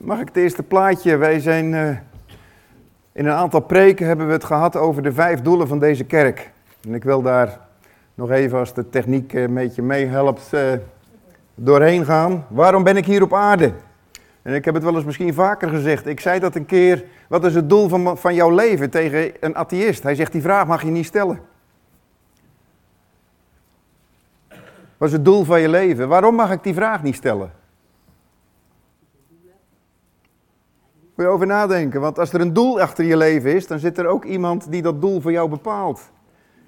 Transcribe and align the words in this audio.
Mag 0.00 0.20
ik 0.20 0.28
het 0.28 0.36
eerste 0.36 0.62
plaatje? 0.62 1.16
Wij 1.16 1.40
zijn 1.40 1.72
uh, 1.72 1.88
in 3.12 3.26
een 3.26 3.32
aantal 3.32 3.60
preken 3.60 4.06
hebben 4.06 4.26
we 4.26 4.32
het 4.32 4.44
gehad 4.44 4.76
over 4.76 5.02
de 5.02 5.12
vijf 5.12 5.40
doelen 5.40 5.68
van 5.68 5.78
deze 5.78 6.04
kerk. 6.04 6.50
En 6.86 6.94
ik 6.94 7.04
wil 7.04 7.22
daar 7.22 7.58
nog 8.14 8.30
even, 8.30 8.58
als 8.58 8.74
de 8.74 8.88
techniek 8.88 9.32
een 9.32 9.54
beetje 9.54 9.82
meehelpt, 9.82 10.50
uh, 10.54 10.72
doorheen 11.54 12.04
gaan. 12.04 12.46
Waarom 12.48 12.84
ben 12.84 12.96
ik 12.96 13.06
hier 13.06 13.22
op 13.22 13.34
aarde? 13.34 13.72
En 14.42 14.54
ik 14.54 14.64
heb 14.64 14.74
het 14.74 14.82
wel 14.82 14.94
eens 14.94 15.04
misschien 15.04 15.34
vaker 15.34 15.68
gezegd. 15.68 16.06
Ik 16.06 16.20
zei 16.20 16.38
dat 16.38 16.54
een 16.54 16.66
keer. 16.66 17.04
Wat 17.28 17.44
is 17.44 17.54
het 17.54 17.68
doel 17.68 17.88
van, 17.88 18.18
van 18.18 18.34
jouw 18.34 18.50
leven 18.50 18.90
tegen 18.90 19.32
een 19.40 19.56
atheïst? 19.56 20.02
Hij 20.02 20.14
zegt: 20.14 20.32
Die 20.32 20.42
vraag 20.42 20.66
mag 20.66 20.82
je 20.82 20.90
niet 20.90 21.06
stellen. 21.06 21.40
Wat 24.96 25.08
is 25.08 25.12
het 25.12 25.24
doel 25.24 25.44
van 25.44 25.60
je 25.60 25.68
leven? 25.68 26.08
Waarom 26.08 26.34
mag 26.34 26.52
ik 26.52 26.62
die 26.62 26.74
vraag 26.74 27.02
niet 27.02 27.16
stellen? 27.16 27.58
Moet 31.20 31.28
over 31.28 31.46
nadenken, 31.46 32.00
want 32.00 32.18
als 32.18 32.32
er 32.32 32.40
een 32.40 32.52
doel 32.52 32.80
achter 32.80 33.04
je 33.04 33.16
leven 33.16 33.54
is, 33.54 33.66
dan 33.66 33.78
zit 33.78 33.98
er 33.98 34.06
ook 34.06 34.24
iemand 34.24 34.70
die 34.70 34.82
dat 34.82 35.00
doel 35.00 35.20
voor 35.20 35.32
jou 35.32 35.48
bepaalt. 35.48 36.10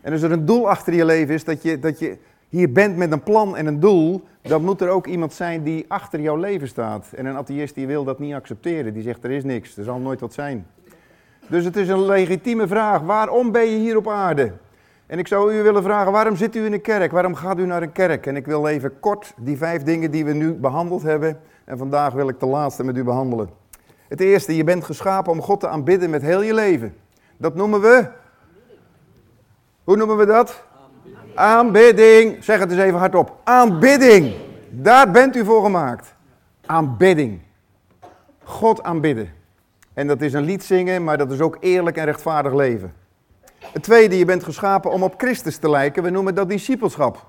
En 0.01 0.13
als 0.13 0.23
er 0.23 0.33
een 0.33 0.45
doel 0.45 0.69
achter 0.69 0.95
je 0.95 1.05
leven 1.05 1.35
is, 1.35 1.45
dat 1.45 1.63
je, 1.63 1.79
dat 1.79 1.99
je 1.99 2.19
hier 2.49 2.73
bent 2.73 2.97
met 2.97 3.12
een 3.12 3.23
plan 3.23 3.57
en 3.57 3.67
een 3.67 3.81
doel, 3.81 4.23
dan 4.43 4.65
moet 4.65 4.81
er 4.81 4.89
ook 4.89 5.07
iemand 5.07 5.33
zijn 5.33 5.62
die 5.62 5.85
achter 5.89 6.21
jouw 6.21 6.37
leven 6.37 6.69
staat. 6.69 7.12
En 7.17 7.27
een 7.27 7.37
atheïst 7.37 7.75
die 7.75 7.87
wil 7.87 8.05
dat 8.05 8.19
niet 8.19 8.35
accepteren, 8.35 8.93
die 8.93 9.03
zegt 9.03 9.25
er 9.25 9.31
is 9.31 9.45
niks, 9.45 9.77
er 9.77 9.85
zal 9.85 9.99
nooit 9.99 10.21
wat 10.21 10.33
zijn. 10.33 10.67
Dus 11.47 11.65
het 11.65 11.77
is 11.77 11.89
een 11.89 12.05
legitieme 12.05 12.67
vraag, 12.67 13.01
waarom 13.01 13.53
ben 13.53 13.71
je 13.71 13.79
hier 13.79 13.97
op 13.97 14.09
aarde? 14.09 14.53
En 15.07 15.19
ik 15.19 15.29
zou 15.29 15.55
u 15.55 15.62
willen 15.62 15.83
vragen, 15.83 16.12
waarom 16.12 16.37
zit 16.37 16.57
u 16.57 16.65
in 16.65 16.73
een 16.73 16.81
kerk? 16.81 17.12
Waarom 17.12 17.34
gaat 17.34 17.59
u 17.59 17.67
naar 17.67 17.83
een 17.83 17.93
kerk? 17.93 18.27
En 18.27 18.37
ik 18.37 18.47
wil 18.47 18.67
even 18.67 19.01
kort 19.01 19.34
die 19.37 19.57
vijf 19.57 19.83
dingen 19.83 20.11
die 20.11 20.25
we 20.25 20.33
nu 20.33 20.53
behandeld 20.53 21.03
hebben. 21.03 21.39
En 21.65 21.79
vandaag 21.79 22.12
wil 22.12 22.29
ik 22.29 22.41
de 22.41 22.47
laatste 22.47 22.84
met 22.84 22.97
u 22.97 23.05
behandelen. 23.05 23.62
Het 24.12 24.21
eerste, 24.21 24.57
je 24.57 24.65
bent 24.65 24.84
geschapen 24.84 25.33
om 25.33 25.43
God 25.43 25.61
te 25.61 25.69
aanbidden 25.69 26.11
met 26.11 26.23
heel 26.23 26.43
je 26.43 26.55
leven. 26.55 26.95
Dat 27.37 27.55
noemen 27.55 27.81
we. 27.81 28.09
Hoe 29.84 29.97
noemen 29.97 30.17
we 30.17 30.27
dat? 30.27 30.64
Aanbidding. 31.34 32.45
Zeg 32.45 32.59
het 32.59 32.70
eens 32.70 32.81
even 32.81 32.98
hardop. 32.98 33.37
Aanbidding. 33.45 34.34
Daar 34.70 35.11
bent 35.11 35.37
u 35.37 35.45
voor 35.45 35.62
gemaakt. 35.62 36.14
Aanbidding. 36.67 37.41
God 38.42 38.83
aanbidden. 38.83 39.33
En 39.95 40.06
dat 40.06 40.20
is 40.20 40.33
een 40.33 40.44
lied 40.44 40.65
zingen, 40.65 41.05
maar 41.05 41.19
dat 41.19 41.31
is 41.31 41.41
ook 41.41 41.56
eerlijk 41.61 41.97
en 41.97 42.05
rechtvaardig 42.05 42.53
leven. 42.53 42.94
Het 43.59 43.83
tweede, 43.83 44.19
je 44.19 44.25
bent 44.25 44.44
geschapen 44.44 44.91
om 44.91 45.03
op 45.03 45.15
Christus 45.17 45.56
te 45.56 45.70
lijken. 45.70 46.03
We 46.03 46.11
noemen 46.11 46.34
dat 46.34 46.48
discipelschap. 46.48 47.27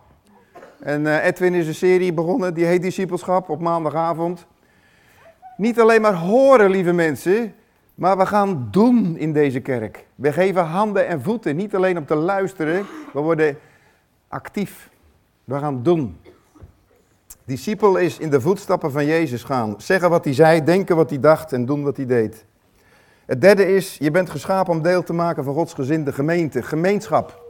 En 0.79 1.01
uh, 1.01 1.25
Edwin 1.25 1.53
is 1.53 1.67
een 1.67 1.75
serie 1.75 2.13
begonnen, 2.13 2.53
die 2.53 2.65
heet 2.65 2.81
Discipelschap 2.81 3.49
op 3.49 3.59
maandagavond. 3.59 4.45
Niet 5.57 5.79
alleen 5.79 6.01
maar 6.01 6.15
horen, 6.15 6.69
lieve 6.69 6.91
mensen, 6.91 7.53
maar 7.95 8.17
we 8.17 8.25
gaan 8.25 8.67
doen 8.71 9.17
in 9.17 9.33
deze 9.33 9.59
kerk. 9.59 10.05
We 10.15 10.33
geven 10.33 10.63
handen 10.63 11.07
en 11.07 11.21
voeten, 11.21 11.55
niet 11.55 11.75
alleen 11.75 11.97
om 11.97 12.05
te 12.05 12.15
luisteren, 12.15 12.85
we 13.13 13.19
worden 13.19 13.57
actief. 14.27 14.89
We 15.43 15.59
gaan 15.59 15.83
doen. 15.83 16.17
Discipel 17.45 17.97
is 17.97 18.19
in 18.19 18.29
de 18.29 18.41
voetstappen 18.41 18.91
van 18.91 19.05
Jezus 19.05 19.43
gaan. 19.43 19.75
Zeggen 19.77 20.09
wat 20.09 20.23
hij 20.23 20.33
zei, 20.33 20.63
denken 20.63 20.95
wat 20.95 21.09
hij 21.09 21.19
dacht 21.19 21.53
en 21.53 21.65
doen 21.65 21.83
wat 21.83 21.97
hij 21.97 22.05
deed. 22.05 22.45
Het 23.25 23.41
derde 23.41 23.75
is, 23.75 23.97
je 23.99 24.11
bent 24.11 24.29
geschapen 24.29 24.73
om 24.73 24.81
deel 24.81 25.03
te 25.03 25.13
maken 25.13 25.43
van 25.43 25.53
Gods 25.53 25.73
gezinde 25.73 26.13
gemeente, 26.13 26.61
gemeenschap, 26.61 27.43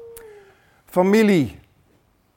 familie. 0.85 1.59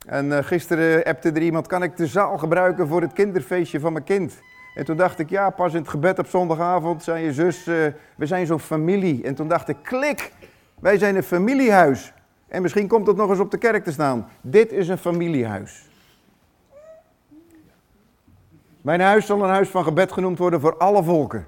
En 0.06 0.26
uh, 0.26 0.38
gisteren 0.40 1.04
appte 1.04 1.30
er 1.30 1.42
iemand, 1.42 1.66
kan 1.66 1.82
ik 1.82 1.96
de 1.96 2.06
zaal 2.06 2.38
gebruiken 2.38 2.88
voor 2.88 3.00
het 3.00 3.12
kinderfeestje 3.12 3.80
van 3.80 3.92
mijn 3.92 4.04
kind? 4.04 4.34
En 4.76 4.84
toen 4.84 4.96
dacht 4.96 5.18
ik, 5.18 5.30
ja, 5.30 5.50
pas 5.50 5.72
in 5.72 5.80
het 5.80 5.88
gebed 5.88 6.18
op 6.18 6.26
zondagavond 6.26 7.02
zei 7.02 7.24
je 7.24 7.32
zus, 7.32 7.66
uh, 7.66 7.86
we 8.16 8.26
zijn 8.26 8.46
zo'n 8.46 8.60
familie. 8.60 9.22
En 9.24 9.34
toen 9.34 9.48
dacht 9.48 9.68
ik, 9.68 9.76
klik, 9.82 10.32
wij 10.80 10.98
zijn 10.98 11.16
een 11.16 11.22
familiehuis. 11.22 12.12
En 12.48 12.62
misschien 12.62 12.88
komt 12.88 13.06
het 13.06 13.16
nog 13.16 13.30
eens 13.30 13.38
op 13.38 13.50
de 13.50 13.58
kerk 13.58 13.84
te 13.84 13.92
staan. 13.92 14.28
Dit 14.40 14.72
is 14.72 14.88
een 14.88 14.98
familiehuis. 14.98 15.88
Mijn 18.80 19.00
huis 19.00 19.26
zal 19.26 19.42
een 19.42 19.48
huis 19.48 19.68
van 19.68 19.84
gebed 19.84 20.12
genoemd 20.12 20.38
worden 20.38 20.60
voor 20.60 20.76
alle 20.76 21.02
volken. 21.02 21.46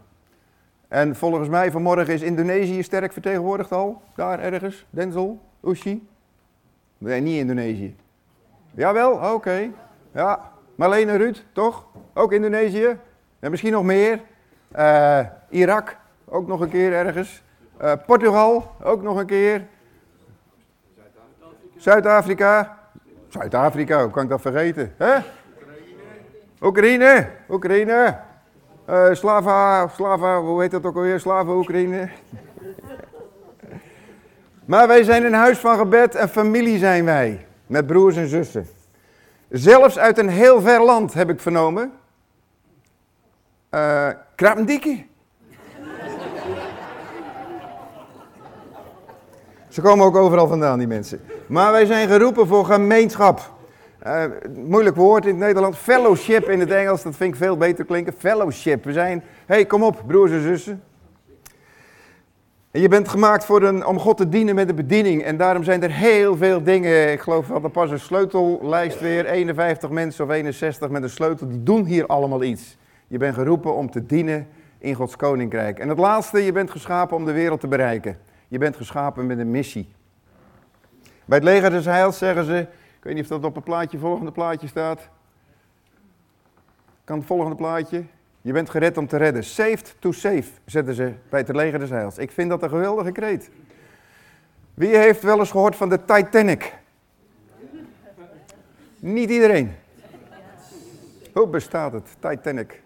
En 0.88 1.16
volgens 1.16 1.48
mij 1.48 1.70
vanmorgen 1.70 2.14
is 2.14 2.22
Indonesië 2.22 2.82
sterk 2.82 3.12
vertegenwoordigd 3.12 3.72
al. 3.72 4.02
Daar 4.14 4.40
ergens. 4.40 4.86
Denzel, 4.90 5.40
Ushi. 5.64 6.08
Nee, 6.98 7.20
niet 7.20 7.38
Indonesië. 7.38 7.96
Jawel, 8.74 9.34
oké. 9.34 9.70
Ja, 10.14 10.52
Marlene 10.74 11.16
Ruud, 11.16 11.44
toch? 11.52 11.86
Ook 12.14 12.32
Indonesië. 12.32 12.96
En 13.40 13.50
misschien 13.50 13.72
nog 13.72 13.84
meer. 13.84 14.20
Uh, 14.76 15.20
Irak, 15.48 15.96
ook 16.24 16.46
nog 16.46 16.60
een 16.60 16.68
keer 16.68 16.92
ergens. 16.92 17.42
Uh, 17.82 17.92
Portugal, 18.06 18.74
ook 18.82 19.02
nog 19.02 19.18
een 19.18 19.26
keer. 19.26 19.66
Zuid-Afrika. 21.76 22.78
Zuid-Afrika, 23.28 24.02
hoe 24.02 24.10
kan 24.10 24.22
ik 24.22 24.28
dat 24.28 24.40
vergeten? 24.40 24.94
Oekraïne. 26.60 27.28
Oekraïne. 27.48 28.18
Uh, 28.90 29.08
Slava, 29.12 29.88
Slava, 29.88 30.40
hoe 30.40 30.60
heet 30.60 30.70
dat 30.70 30.84
ook 30.84 30.96
alweer? 30.96 31.20
Slava, 31.20 31.52
Oekraïne. 31.52 32.08
maar 34.64 34.86
wij 34.86 35.02
zijn 35.02 35.24
een 35.24 35.34
huis 35.34 35.58
van 35.58 35.78
gebed 35.78 36.14
en 36.14 36.28
familie 36.28 36.78
zijn 36.78 37.04
wij. 37.04 37.46
Met 37.66 37.86
broers 37.86 38.16
en 38.16 38.28
zussen. 38.28 38.66
Zelfs 39.48 39.98
uit 39.98 40.18
een 40.18 40.28
heel 40.28 40.60
ver 40.60 40.82
land 40.82 41.14
heb 41.14 41.30
ik 41.30 41.40
vernomen. 41.40 41.92
Uh, 43.70 44.08
Krapendiki. 44.34 45.06
Ze 49.68 49.80
komen 49.80 50.06
ook 50.06 50.16
overal 50.16 50.46
vandaan, 50.46 50.78
die 50.78 50.86
mensen. 50.86 51.20
Maar 51.46 51.72
wij 51.72 51.86
zijn 51.86 52.08
geroepen 52.08 52.46
voor 52.46 52.64
gemeenschap. 52.64 53.52
Uh, 54.06 54.24
moeilijk 54.54 54.96
woord 54.96 55.24
in 55.24 55.30
het 55.30 55.38
Nederland. 55.38 55.76
Fellowship 55.76 56.48
in 56.48 56.60
het 56.60 56.70
Engels, 56.70 57.02
dat 57.02 57.16
vind 57.16 57.32
ik 57.32 57.40
veel 57.40 57.56
beter 57.56 57.84
klinken. 57.84 58.12
Fellowship. 58.18 58.84
We 58.84 58.92
zijn, 58.92 59.22
hey, 59.46 59.64
kom 59.64 59.82
op, 59.82 60.02
broers 60.06 60.30
en 60.30 60.42
zussen. 60.42 60.82
En 62.70 62.80
je 62.80 62.88
bent 62.88 63.08
gemaakt 63.08 63.44
voor 63.44 63.62
een, 63.62 63.86
om 63.86 63.98
God 63.98 64.16
te 64.16 64.28
dienen 64.28 64.54
met 64.54 64.68
de 64.68 64.74
bediening. 64.74 65.22
En 65.22 65.36
daarom 65.36 65.64
zijn 65.64 65.82
er 65.82 65.92
heel 65.92 66.36
veel 66.36 66.62
dingen. 66.62 67.12
Ik 67.12 67.20
geloof 67.20 67.46
dat 67.46 67.64
er 67.64 67.70
pas 67.70 67.90
een 67.90 68.00
sleutellijst 68.00 69.00
weer. 69.00 69.26
51 69.26 69.90
mensen 69.90 70.24
of 70.24 70.30
61 70.30 70.88
met 70.88 71.02
een 71.02 71.10
sleutel. 71.10 71.48
Die 71.48 71.62
doen 71.62 71.84
hier 71.84 72.06
allemaal 72.06 72.42
iets. 72.42 72.76
Je 73.08 73.18
bent 73.18 73.34
geroepen 73.34 73.74
om 73.74 73.90
te 73.90 74.06
dienen 74.06 74.48
in 74.78 74.94
Gods 74.94 75.16
koninkrijk. 75.16 75.78
En 75.78 75.88
het 75.88 75.98
laatste, 75.98 76.44
je 76.44 76.52
bent 76.52 76.70
geschapen 76.70 77.16
om 77.16 77.24
de 77.24 77.32
wereld 77.32 77.60
te 77.60 77.68
bereiken. 77.68 78.18
Je 78.48 78.58
bent 78.58 78.76
geschapen 78.76 79.26
met 79.26 79.38
een 79.38 79.50
missie. 79.50 79.88
Bij 81.24 81.38
het 81.38 81.46
leger 81.46 81.70
des 81.70 81.84
heils 81.84 82.18
zeggen 82.18 82.44
ze, 82.44 82.58
ik 82.96 83.04
weet 83.04 83.14
niet 83.14 83.22
of 83.22 83.28
dat 83.28 83.44
op 83.44 83.54
het 83.54 83.64
plaatje, 83.64 83.98
volgende 83.98 84.32
plaatje 84.32 84.66
staat. 84.66 85.08
Kan 87.04 87.18
het 87.18 87.26
volgende 87.26 87.56
plaatje? 87.56 88.04
Je 88.40 88.52
bent 88.52 88.70
gered 88.70 88.96
om 88.96 89.06
te 89.06 89.16
redden. 89.16 89.44
Saved 89.44 89.96
to 89.98 90.12
save, 90.12 90.44
zetten 90.64 90.94
ze 90.94 91.12
bij 91.28 91.40
het 91.40 91.54
leger 91.54 91.78
des 91.78 91.90
heils. 91.90 92.18
Ik 92.18 92.30
vind 92.30 92.50
dat 92.50 92.62
een 92.62 92.68
geweldige 92.68 93.12
kreet. 93.12 93.50
Wie 94.74 94.96
heeft 94.96 95.22
wel 95.22 95.38
eens 95.38 95.50
gehoord 95.50 95.76
van 95.76 95.88
de 95.88 96.04
Titanic? 96.04 96.74
Niet 98.98 99.30
iedereen. 99.30 99.74
Hoe 101.32 101.46
bestaat 101.46 101.92
het, 101.92 102.16
Titanic? 102.20 102.82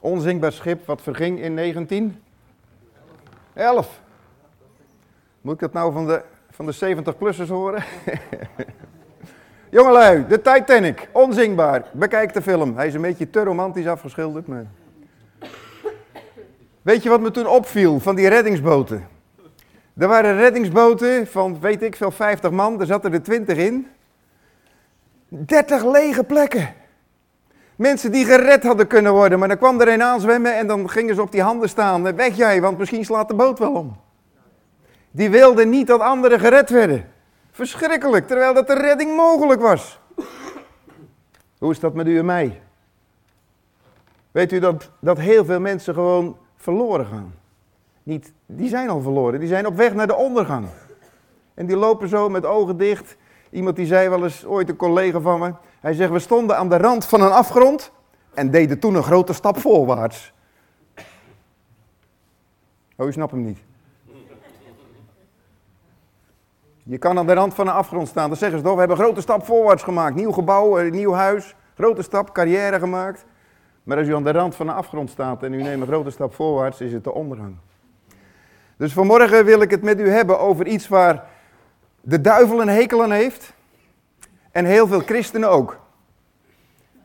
Onzinkbaar 0.00 0.52
schip 0.52 0.86
wat 0.86 1.02
verging 1.02 1.40
in 1.40 1.56
1911. 1.56 4.00
Moet 5.40 5.54
ik 5.54 5.60
dat 5.60 5.72
nou 5.72 5.92
van 5.92 6.06
de 6.06 6.22
van 6.56 6.66
de 6.66 6.96
70-plussers 6.96 7.48
horen. 7.48 7.84
Jongelui, 9.70 10.26
de 10.26 10.40
Titanic, 10.40 11.08
onzingbaar. 11.12 11.84
Bekijk 11.92 12.32
de 12.32 12.42
film. 12.42 12.76
Hij 12.76 12.86
is 12.86 12.94
een 12.94 13.00
beetje 13.00 13.30
te 13.30 13.44
romantisch 13.44 13.86
afgeschilderd. 13.86 14.46
Maar... 14.46 14.66
Weet 16.82 17.02
je 17.02 17.08
wat 17.08 17.20
me 17.20 17.30
toen 17.30 17.46
opviel 17.46 18.00
van 18.00 18.14
die 18.14 18.28
reddingsboten? 18.28 19.08
Er 19.96 20.08
waren 20.08 20.36
reddingsboten 20.36 21.26
van, 21.26 21.60
weet 21.60 21.82
ik 21.82 21.96
veel, 21.96 22.10
50 22.10 22.50
man. 22.50 22.80
Er 22.80 22.86
zaten 22.86 23.12
er 23.12 23.22
20 23.22 23.58
in. 23.58 23.86
30 25.28 25.84
lege 25.84 26.24
plekken. 26.24 26.74
Mensen 27.76 28.12
die 28.12 28.24
gered 28.24 28.62
hadden 28.62 28.86
kunnen 28.86 29.12
worden, 29.12 29.38
maar 29.38 29.48
dan 29.48 29.56
kwam 29.56 29.80
er 29.80 29.88
een 29.88 30.02
aanzwemmen 30.02 30.56
en 30.56 30.66
dan 30.66 30.90
gingen 30.90 31.14
ze 31.14 31.22
op 31.22 31.32
die 31.32 31.42
handen 31.42 31.68
staan. 31.68 32.16
Weg 32.16 32.36
jij, 32.36 32.60
want 32.60 32.78
misschien 32.78 33.04
slaat 33.04 33.28
de 33.28 33.34
boot 33.34 33.58
wel 33.58 33.72
om. 33.72 33.96
Die 35.10 35.30
wilden 35.30 35.68
niet 35.68 35.86
dat 35.86 36.00
anderen 36.00 36.40
gered 36.40 36.70
werden. 36.70 37.10
Verschrikkelijk, 37.50 38.26
terwijl 38.26 38.54
dat 38.54 38.66
de 38.66 38.74
redding 38.74 39.16
mogelijk 39.16 39.60
was. 39.60 40.00
Hoe 41.58 41.70
is 41.70 41.80
dat 41.80 41.94
met 41.94 42.06
u 42.06 42.18
en 42.18 42.24
mij? 42.24 42.60
Weet 44.30 44.52
u 44.52 44.58
dat, 44.58 44.90
dat 45.00 45.18
heel 45.18 45.44
veel 45.44 45.60
mensen 45.60 45.94
gewoon 45.94 46.36
verloren 46.56 47.06
gaan? 47.06 47.34
Niet, 48.02 48.32
die 48.46 48.68
zijn 48.68 48.88
al 48.88 49.00
verloren, 49.00 49.40
die 49.40 49.48
zijn 49.48 49.66
op 49.66 49.76
weg 49.76 49.94
naar 49.94 50.06
de 50.06 50.16
ondergang. 50.16 50.66
En 51.54 51.66
die 51.66 51.76
lopen 51.76 52.08
zo 52.08 52.28
met 52.28 52.44
ogen 52.44 52.76
dicht. 52.76 53.16
Iemand 53.50 53.76
die 53.76 53.86
zei 53.86 54.08
wel 54.08 54.24
eens, 54.24 54.44
ooit 54.44 54.68
een 54.68 54.76
collega 54.76 55.20
van 55.20 55.40
me, 55.40 55.52
hij 55.86 55.94
zegt, 55.94 56.10
we 56.10 56.18
stonden 56.18 56.56
aan 56.56 56.68
de 56.68 56.76
rand 56.76 57.04
van 57.04 57.20
een 57.20 57.32
afgrond. 57.32 57.92
En 58.34 58.50
deden 58.50 58.78
toen 58.78 58.94
een 58.94 59.02
grote 59.02 59.32
stap 59.32 59.58
voorwaarts. 59.58 60.32
Oh, 62.96 63.06
je 63.06 63.12
snapt 63.12 63.30
hem 63.30 63.44
niet. 63.44 63.58
Je 66.82 66.98
kan 66.98 67.18
aan 67.18 67.26
de 67.26 67.32
rand 67.32 67.54
van 67.54 67.66
een 67.66 67.74
afgrond 67.74 68.08
staan. 68.08 68.28
Dan 68.28 68.38
zeggen 68.38 68.58
ze 68.58 68.64
toch, 68.64 68.72
we 68.72 68.78
hebben 68.78 68.98
een 68.98 69.04
grote 69.04 69.20
stap 69.20 69.44
voorwaarts 69.44 69.82
gemaakt. 69.82 70.14
Nieuw 70.14 70.32
gebouw, 70.32 70.78
een 70.78 70.92
nieuw 70.92 71.12
huis, 71.12 71.54
grote 71.74 72.02
stap, 72.02 72.32
carrière 72.32 72.78
gemaakt. 72.78 73.24
Maar 73.82 73.98
als 73.98 74.08
u 74.08 74.14
aan 74.14 74.24
de 74.24 74.32
rand 74.32 74.54
van 74.54 74.68
een 74.68 74.74
afgrond 74.74 75.10
staat 75.10 75.42
en 75.42 75.52
u 75.52 75.62
neemt 75.62 75.80
een 75.80 75.88
grote 75.88 76.10
stap 76.10 76.34
voorwaarts, 76.34 76.80
is 76.80 76.92
het 76.92 77.04
de 77.04 77.12
ondergang. 77.12 77.56
Dus 78.76 78.92
vanmorgen 78.92 79.44
wil 79.44 79.60
ik 79.60 79.70
het 79.70 79.82
met 79.82 80.00
u 80.00 80.08
hebben 80.08 80.38
over 80.38 80.66
iets 80.66 80.88
waar 80.88 81.24
de 82.00 82.20
duivel 82.20 82.60
een 82.60 82.68
hekel 82.68 83.02
aan 83.02 83.10
heeft. 83.10 83.54
En 84.56 84.64
heel 84.64 84.86
veel 84.86 85.00
christenen 85.00 85.50
ook. 85.50 85.80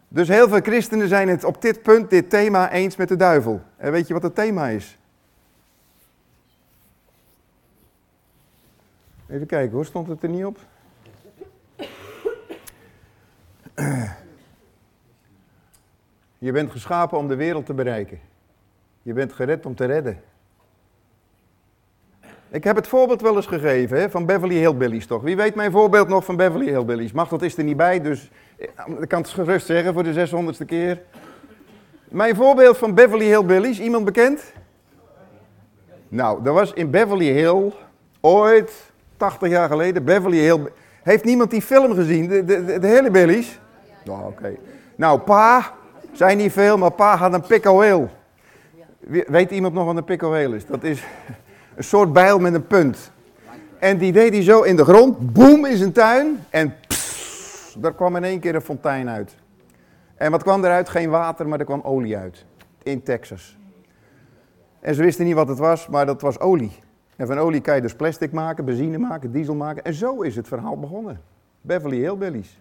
Dus 0.08 0.28
heel 0.28 0.50
veel 0.50 0.62
christenen 0.62 1.08
zijn 1.08 1.28
het 1.28 1.44
op 1.44 1.62
dit 1.62 1.82
punt, 1.82 2.10
dit 2.10 2.30
thema, 2.30 2.72
eens 2.72 2.96
met 2.96 3.08
de 3.08 3.16
duivel. 3.16 3.62
En 3.78 3.92
weet 3.92 4.08
je 4.08 4.14
wat 4.14 4.24
het 4.24 4.36
thema 4.36 4.68
is? 4.68 4.98
Even 9.28 9.48
kijken 9.48 9.72
hoor, 9.76 9.86
stond 9.86 10.08
het 10.08 10.24
er 10.24 10.30
niet 10.30 10.46
op? 10.46 10.58
Je 16.38 16.52
bent 16.52 16.72
geschapen 16.72 17.18
om 17.18 17.28
de 17.28 17.36
wereld 17.36 17.66
te 17.66 17.74
bereiken. 17.74 18.20
Je 19.02 19.14
bent 19.14 19.34
gered 19.34 19.66
om 19.66 19.76
te 19.76 19.86
redden. 19.86 20.24
Ik 22.52 22.64
heb 22.64 22.76
het 22.76 22.88
voorbeeld 22.88 23.22
wel 23.22 23.36
eens 23.36 23.46
gegeven 23.46 24.00
hè, 24.00 24.10
van 24.10 24.26
Beverly 24.26 24.56
Hillbillies 24.56 25.06
toch. 25.06 25.22
Wie 25.22 25.36
weet 25.36 25.56
mijn 25.56 25.72
voorbeeld 25.72 26.08
nog 26.08 26.26
van 26.26 26.36
Beverly 26.36 26.66
Hillbillies? 26.66 27.12
Mag 27.12 27.30
dat 27.30 27.42
is 27.42 27.58
er 27.58 27.64
niet 27.64 27.78
bij, 27.78 28.02
dus 28.02 28.32
ik 28.56 29.08
kan 29.08 29.22
het 29.22 29.30
gerust 29.30 29.66
zeggen 29.66 29.94
voor 29.94 30.04
de 30.04 30.28
600ste 30.28 30.66
keer. 30.66 31.02
Mijn 32.10 32.36
voorbeeld 32.36 32.78
van 32.78 32.94
Beverly 32.94 33.26
Hillbillies, 33.26 33.80
iemand 33.80 34.06
bekend? 34.06 34.54
Nou, 36.08 36.46
er 36.46 36.54
was 36.54 36.74
in 36.74 36.90
Beverly 36.90 37.32
Hill 37.32 37.72
ooit 38.20 38.92
80 39.18 39.50
jaar 39.50 39.70
geleden, 39.70 40.04
Beverly 40.04 40.38
Hill. 40.38 40.60
Heeft 41.04 41.24
niemand 41.24 41.52
die 41.52 41.62
film 41.62 41.94
gezien, 41.94 42.28
de, 42.28 42.46
de, 42.46 42.80
de 42.80 42.88
hele 42.88 43.12
Billies? 43.12 43.60
Nou, 44.06 44.26
oké. 44.26 44.56
Nou, 44.96 45.20
pa, 45.20 45.74
zijn 46.12 46.38
niet 46.38 46.52
veel, 46.52 46.78
maar 46.78 46.92
pa 46.92 47.16
had 47.16 47.34
een 47.34 47.42
pickle 47.42 48.08
Weet 49.28 49.52
iemand 49.52 49.74
nog 49.74 49.86
wat 49.86 49.96
een 49.96 50.04
pickle 50.04 50.56
is? 50.56 50.66
Dat 50.66 50.84
is 50.84 51.04
een 51.76 51.84
soort 51.84 52.14
bijl 52.14 52.40
met 52.40 52.54
een 52.54 52.68
punt. 52.68 53.12
En 53.80 53.98
die 53.98 54.12
deed 54.12 54.34
hij 54.34 54.44
zo 54.44 54.62
in 54.62 54.76
de 54.76 54.84
grond, 54.84 55.34
boem 55.34 55.66
in 55.66 55.78
zijn 55.78 55.92
tuin 55.92 56.40
en 56.50 56.74
daar 57.78 57.94
kwam 57.94 58.16
in 58.16 58.24
één 58.24 58.40
keer 58.40 58.56
een 58.56 58.62
fontein 58.62 59.10
uit. 59.10 59.36
En 60.16 60.32
wat 60.32 60.44
kwam 60.44 60.64
eruit? 60.64 60.90
Geen 60.90 61.10
water, 61.10 61.48
maar 61.48 61.60
er 61.60 61.66
kwam 61.66 61.82
olie 61.82 62.18
uit. 62.18 62.46
In 62.84 63.04
Texas. 63.04 63.58
En 64.80 64.96
ze 64.96 65.02
wisten 65.04 65.26
niet 65.26 65.36
wat 65.36 65.48
het 65.48 65.58
was, 65.58 65.88
maar 65.88 66.06
dat 66.06 66.22
was 66.22 66.40
olie. 66.40 66.72
En 67.16 67.28
van 67.28 67.38
olie 67.38 67.62
kan 67.62 67.76
je 67.76 67.82
dus 67.82 67.96
plastic 67.96 68.32
maken, 68.32 68.66
benzine 68.66 68.98
maken, 68.98 69.32
diesel 69.32 69.56
maken. 69.56 69.84
En 69.84 69.94
zo 69.94 70.22
is 70.22 70.36
het 70.36 70.48
verhaal 70.48 70.80
begonnen. 70.80 71.22
Beverly 71.62 71.98
Hillbillies. 71.98 72.60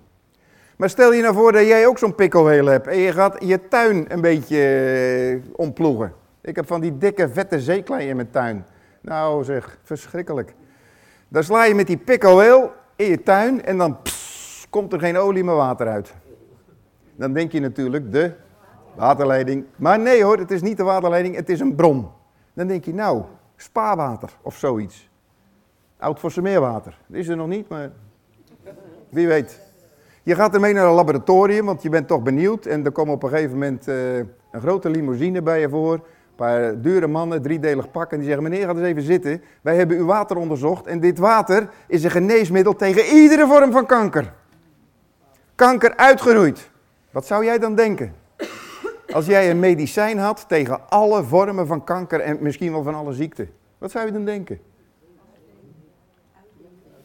Maar 0.77 0.91
stel 0.91 1.13
je 1.13 1.23
nou 1.23 1.35
voor 1.35 1.53
dat 1.53 1.67
jij 1.67 1.87
ook 1.87 1.99
zo'n 1.99 2.15
pikkelheel 2.15 2.67
hebt 2.67 2.87
en 2.87 2.97
je 2.97 3.13
gaat 3.13 3.37
je 3.45 3.69
tuin 3.69 4.05
een 4.09 4.21
beetje 4.21 4.59
eh, 4.59 5.51
omploegen. 5.57 6.13
Ik 6.41 6.57
heb 6.57 6.67
van 6.67 6.81
die 6.81 6.99
dikke, 6.99 7.29
vette 7.29 7.61
zeeklei 7.61 8.09
in 8.09 8.17
mijn 8.17 8.31
tuin. 8.31 8.65
Nou 9.01 9.45
zeg, 9.45 9.79
verschrikkelijk. 9.83 10.55
Dan 11.29 11.45
sla 11.45 11.65
je 11.65 11.75
met 11.75 11.87
die 11.87 11.97
pikkelheel 11.97 12.73
in 12.97 13.07
je 13.07 13.23
tuin 13.23 13.65
en 13.65 13.79
dan 13.79 13.99
komt 14.71 14.93
er 14.93 14.99
geen 15.01 15.17
olie 15.17 15.45
meer 15.45 15.55
water 15.55 15.89
uit. 15.89 16.15
Dan 17.17 17.33
denk 17.33 17.53
je 17.53 17.61
natuurlijk 17.61 18.13
de 18.13 18.33
waterleiding. 18.95 19.65
Maar 19.77 19.99
nee 19.99 20.25
hoor, 20.25 20.39
het 20.39 20.51
is 20.51 20.63
niet 20.63 20.77
de 20.77 20.83
waterleiding, 20.83 21.37
het 21.37 21.49
is 21.49 21.61
een 21.61 21.75
bron. 21.75 22.09
Dan 22.53 22.67
denk 22.67 22.85
je, 22.85 22.95
nou, 22.95 23.23
spaarwater 23.57 24.31
of 24.43 24.57
zoiets. 24.57 25.11
Oud 25.99 26.37
meerwater. 26.37 26.99
Dat 27.07 27.17
is 27.17 27.29
er 27.29 27.37
nog 27.37 27.49
niet, 27.49 27.69
maar 27.69 27.91
wie 29.09 29.29
weet. 29.29 29.61
Je 30.23 30.35
gaat 30.35 30.55
ermee 30.55 30.73
naar 30.73 30.87
een 30.87 30.95
laboratorium, 30.95 31.67
want 31.67 31.83
je 31.83 31.89
bent 31.89 32.09
toch 32.09 32.23
benieuwd. 32.23 32.67
En 32.67 32.85
er 32.85 32.93
komt 32.93 33.11
op 33.11 33.23
een 33.23 33.29
gegeven 33.29 33.53
moment 33.53 33.89
uh, 33.89 34.17
een 34.17 34.61
grote 34.61 34.91
limousine 34.91 35.43
bij 35.43 35.61
je 35.61 35.69
voor. 35.69 36.01
Paar 36.41 36.81
dure 36.81 37.07
mannen, 37.07 37.43
driedelig 37.43 37.91
pak. 37.91 38.13
En 38.13 38.17
die 38.19 38.27
zeggen, 38.27 38.43
meneer, 38.43 38.67
ga 38.67 38.71
eens 38.71 38.81
even 38.81 39.03
zitten. 39.03 39.43
Wij 39.61 39.77
hebben 39.77 39.97
uw 39.97 40.07
water 40.07 40.37
onderzocht. 40.37 40.87
En 40.87 41.01
dit 41.01 41.19
water 41.19 41.69
is 41.87 42.05
een 42.05 42.11
geneesmiddel 42.11 42.77
tegen 42.77 43.05
iedere 43.17 43.47
vorm 43.47 43.73
van 43.73 43.87
kanker. 43.87 44.33
Kanker 45.55 45.97
uitgeroeid. 45.97 46.71
Wat 47.11 47.27
zou 47.27 47.45
jij 47.45 47.59
dan 47.59 47.75
denken? 47.75 48.15
Als 49.13 49.27
jij 49.27 49.51
een 49.51 49.59
medicijn 49.59 50.19
had 50.19 50.45
tegen 50.49 50.89
alle 50.89 51.25
vormen 51.25 51.67
van 51.67 51.85
kanker 51.85 52.21
en 52.21 52.37
misschien 52.41 52.73
wel 52.73 52.83
van 52.83 52.95
alle 52.95 53.13
ziekten. 53.13 53.51
Wat 53.79 53.91
zou 53.91 54.07
je 54.07 54.13
dan 54.13 54.25
denken? 54.25 54.61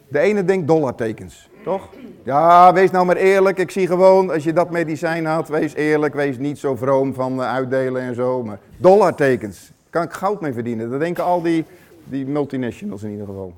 De 0.08 0.20
ene 0.20 0.44
denkt 0.44 0.68
dollartekens, 0.68 1.50
toch? 1.64 1.90
Ja, 2.25 2.74
wees 2.74 2.92
nou 2.92 3.06
maar 3.06 3.16
eerlijk. 3.16 3.57
Ik 3.57 3.72
zie 3.72 3.88
gewoon, 3.88 4.31
als 4.31 4.44
je 4.44 4.54
dat 4.54 4.69
medicijn 4.69 5.25
had, 5.25 5.48
wees 5.48 5.74
eerlijk. 5.74 6.13
Wees 6.13 6.38
niet 6.38 6.57
zo 6.57 6.75
vroom 6.75 7.13
van 7.13 7.42
eh, 7.42 7.54
uitdelen 7.54 8.01
en 8.01 8.16
zo. 8.16 8.44
Maar 8.44 8.60
dollartekens. 8.77 9.72
Kan 9.89 10.04
ik 10.04 10.12
goud 10.12 10.42
mee 10.42 10.54
verdienen. 10.54 10.89
Dat 10.89 11.00
denken 11.00 11.24
al 11.24 11.42
die, 11.42 11.66
die 12.04 12.25
multinationals 12.25 13.04
in 13.04 13.12
ieder 13.12 13.25
geval. 13.25 13.54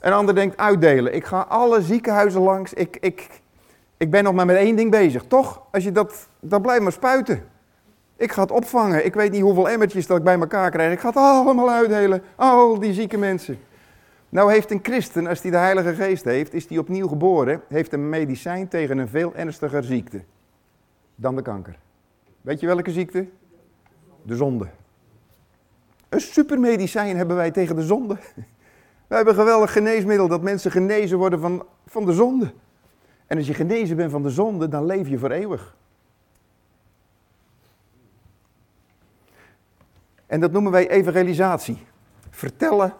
Een 0.00 0.12
ander 0.12 0.34
denkt 0.34 0.56
uitdelen. 0.56 1.14
Ik 1.14 1.24
ga 1.24 1.46
alle 1.48 1.82
ziekenhuizen 1.82 2.40
langs. 2.40 2.72
Ik, 2.72 2.96
ik, 3.00 3.28
ik 3.96 4.10
ben 4.10 4.24
nog 4.24 4.34
maar 4.34 4.46
met 4.46 4.56
één 4.56 4.76
ding 4.76 4.90
bezig. 4.90 5.24
Toch? 5.28 5.62
Als 5.70 5.84
je 5.84 5.92
dat, 5.92 6.26
dat 6.40 6.62
blijft 6.62 6.82
maar 6.82 6.92
spuiten. 6.92 7.44
Ik 8.16 8.32
ga 8.32 8.42
het 8.42 8.50
opvangen. 8.50 9.04
Ik 9.04 9.14
weet 9.14 9.32
niet 9.32 9.42
hoeveel 9.42 9.68
emmertjes 9.68 10.06
dat 10.06 10.18
ik 10.18 10.24
bij 10.24 10.38
elkaar 10.38 10.70
krijg. 10.70 10.92
Ik 10.92 11.00
ga 11.00 11.08
het 11.08 11.16
allemaal 11.16 11.70
uitdelen. 11.70 12.22
Al 12.36 12.78
die 12.78 12.92
zieke 12.92 13.18
mensen. 13.18 13.58
Nou 14.32 14.52
heeft 14.52 14.70
een 14.70 14.80
christen, 14.82 15.26
als 15.26 15.42
hij 15.42 15.50
de 15.50 15.56
Heilige 15.56 15.94
Geest 15.94 16.24
heeft, 16.24 16.54
is 16.54 16.68
hij 16.68 16.78
opnieuw 16.78 17.08
geboren, 17.08 17.62
heeft 17.68 17.92
een 17.92 18.08
medicijn 18.08 18.68
tegen 18.68 18.98
een 18.98 19.08
veel 19.08 19.34
ernstiger 19.34 19.84
ziekte 19.84 20.22
dan 21.14 21.36
de 21.36 21.42
kanker. 21.42 21.78
Weet 22.40 22.60
je 22.60 22.66
welke 22.66 22.90
ziekte? 22.90 23.28
De 24.22 24.36
zonde. 24.36 24.68
Een 26.08 26.20
supermedicijn 26.20 27.16
hebben 27.16 27.36
wij 27.36 27.50
tegen 27.50 27.76
de 27.76 27.82
zonde. 27.82 28.16
We 29.08 29.14
hebben 29.14 29.34
een 29.34 29.40
geweldig 29.40 29.72
geneesmiddel 29.72 30.28
dat 30.28 30.42
mensen 30.42 30.70
genezen 30.70 31.18
worden 31.18 31.40
van, 31.40 31.66
van 31.86 32.06
de 32.06 32.12
zonde. 32.12 32.52
En 33.26 33.36
als 33.36 33.46
je 33.46 33.54
genezen 33.54 33.96
bent 33.96 34.10
van 34.10 34.22
de 34.22 34.30
zonde, 34.30 34.68
dan 34.68 34.86
leef 34.86 35.08
je 35.08 35.18
voor 35.18 35.30
eeuwig. 35.30 35.76
En 40.26 40.40
dat 40.40 40.52
noemen 40.52 40.72
wij 40.72 40.90
evangelisatie. 40.90 41.86
Vertellen 42.30 42.94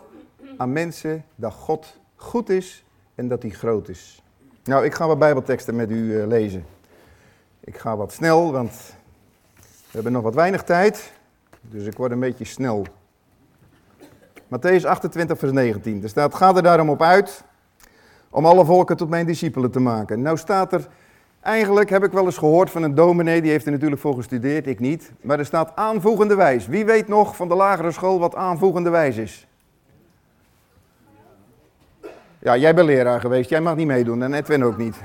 aan 0.56 0.72
mensen 0.72 1.24
dat 1.34 1.52
God 1.52 1.98
goed 2.16 2.48
is 2.48 2.84
en 3.14 3.28
dat 3.28 3.42
hij 3.42 3.50
groot 3.50 3.88
is. 3.88 4.22
Nou, 4.64 4.84
ik 4.84 4.94
ga 4.94 5.06
wat 5.06 5.18
bijbelteksten 5.18 5.76
met 5.76 5.90
u 5.90 6.20
eh, 6.20 6.26
lezen. 6.26 6.64
Ik 7.60 7.76
ga 7.76 7.96
wat 7.96 8.12
snel, 8.12 8.52
want 8.52 8.94
we 9.60 9.90
hebben 9.90 10.12
nog 10.12 10.22
wat 10.22 10.34
weinig 10.34 10.62
tijd. 10.62 11.12
Dus 11.60 11.86
ik 11.86 11.96
word 11.96 12.12
een 12.12 12.20
beetje 12.20 12.44
snel. 12.44 12.86
Matthäus 14.44 14.84
28, 14.84 15.38
vers 15.38 15.52
19. 15.52 16.02
Er 16.02 16.08
staat, 16.08 16.34
ga 16.34 16.56
er 16.56 16.62
daarom 16.62 16.90
op 16.90 17.02
uit 17.02 17.44
om 18.30 18.46
alle 18.46 18.64
volken 18.64 18.96
tot 18.96 19.08
mijn 19.08 19.26
discipelen 19.26 19.70
te 19.70 19.80
maken. 19.80 20.22
Nou 20.22 20.36
staat 20.36 20.72
er 20.72 20.88
Eigenlijk 21.42 21.90
heb 21.90 22.04
ik 22.04 22.12
wel 22.12 22.24
eens 22.24 22.36
gehoord 22.36 22.70
van 22.70 22.82
een 22.82 22.94
dominee, 22.94 23.42
die 23.42 23.50
heeft 23.50 23.66
er 23.66 23.72
natuurlijk 23.72 24.00
voor 24.00 24.14
gestudeerd, 24.14 24.66
ik 24.66 24.80
niet. 24.80 25.12
Maar 25.20 25.38
er 25.38 25.46
staat 25.46 25.72
aanvoegende 25.74 26.34
wijs. 26.34 26.66
Wie 26.66 26.84
weet 26.84 27.08
nog 27.08 27.36
van 27.36 27.48
de 27.48 27.54
lagere 27.54 27.90
school 27.90 28.18
wat 28.18 28.34
aanvoegende 28.34 28.90
wijs 28.90 29.16
is? 29.16 29.46
Ja, 32.42 32.56
jij 32.56 32.74
bent 32.74 32.86
leraar 32.86 33.20
geweest, 33.20 33.50
jij 33.50 33.60
mag 33.60 33.76
niet 33.76 33.86
meedoen 33.86 34.22
en 34.22 34.34
Edwin 34.34 34.64
ook 34.64 34.76
niet. 34.76 34.96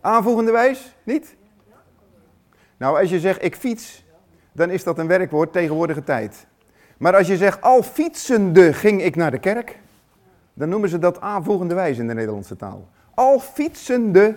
Aanvoegende 0.00 0.52
wijs? 0.52 0.94
Niet? 1.02 1.36
Nou, 2.76 3.00
als 3.00 3.10
je 3.10 3.20
zegt 3.20 3.44
ik 3.44 3.56
fiets, 3.56 4.04
dan 4.52 4.70
is 4.70 4.84
dat 4.84 4.98
een 4.98 5.06
werkwoord 5.06 5.52
tegenwoordige 5.52 6.04
tijd. 6.04 6.46
Maar 6.98 7.16
als 7.16 7.26
je 7.26 7.36
zegt 7.36 7.62
al 7.62 7.82
fietsende 7.82 8.72
ging 8.72 9.02
ik 9.02 9.16
naar 9.16 9.30
de 9.30 9.38
kerk, 9.38 9.78
dan 10.54 10.68
noemen 10.68 10.88
ze 10.88 10.98
dat 10.98 11.20
aanvoegende 11.20 11.74
wijs 11.74 11.98
in 11.98 12.06
de 12.06 12.14
Nederlandse 12.14 12.56
taal. 12.56 12.88
Al 13.14 13.38
fietsende 13.38 14.36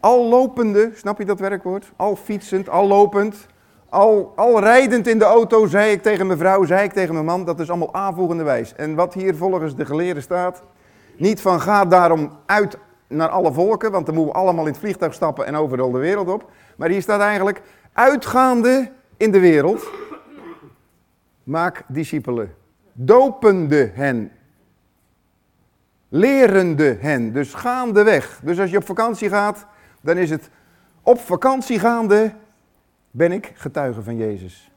al 0.00 0.24
lopende, 0.24 0.90
snap 0.94 1.18
je 1.18 1.24
dat 1.24 1.40
werkwoord? 1.40 1.92
Al 1.96 2.16
fietsend, 2.16 2.68
al 2.68 2.86
lopend, 2.86 3.46
al, 3.88 4.32
al 4.36 4.60
rijdend 4.60 5.06
in 5.06 5.18
de 5.18 5.24
auto, 5.24 5.66
zei 5.66 5.92
ik 5.92 6.02
tegen 6.02 6.26
mijn 6.26 6.38
vrouw, 6.38 6.64
zei 6.64 6.84
ik 6.84 6.92
tegen 6.92 7.14
mijn 7.14 7.26
man, 7.26 7.44
dat 7.44 7.60
is 7.60 7.68
allemaal 7.68 7.94
aanvoegende 7.94 8.42
wijs. 8.42 8.74
En 8.74 8.94
wat 8.94 9.14
hier 9.14 9.36
volgens 9.36 9.76
de 9.76 9.84
geleerden 9.84 10.22
staat, 10.22 10.62
niet 11.16 11.40
van 11.40 11.60
ga 11.60 11.84
daarom 11.84 12.30
uit 12.46 12.78
naar 13.06 13.28
alle 13.28 13.52
volken, 13.52 13.90
want 13.90 14.06
dan 14.06 14.14
moeten 14.14 14.34
we 14.34 14.40
allemaal 14.40 14.66
in 14.66 14.70
het 14.70 14.80
vliegtuig 14.80 15.14
stappen 15.14 15.46
en 15.46 15.56
overal 15.56 15.90
de 15.90 15.98
wereld 15.98 16.28
op. 16.28 16.50
Maar 16.76 16.88
hier 16.88 17.02
staat 17.02 17.20
eigenlijk, 17.20 17.62
uitgaande 17.92 18.92
in 19.16 19.30
de 19.30 19.40
wereld, 19.40 19.90
maak 21.42 21.84
discipelen, 21.86 22.54
dopende 22.92 23.90
hen, 23.94 24.32
lerende 26.08 26.96
hen, 27.00 27.32
dus 27.32 27.54
gaandeweg. 27.54 28.40
Dus 28.42 28.60
als 28.60 28.70
je 28.70 28.76
op 28.76 28.86
vakantie 28.86 29.28
gaat, 29.28 29.66
dan 30.00 30.16
is 30.16 30.30
het 30.30 30.50
op 31.02 31.20
vakantie 31.20 31.78
gaande 31.78 32.32
ben 33.10 33.32
ik 33.32 33.52
getuige 33.54 34.02
van 34.02 34.16
Jezus. 34.16 34.72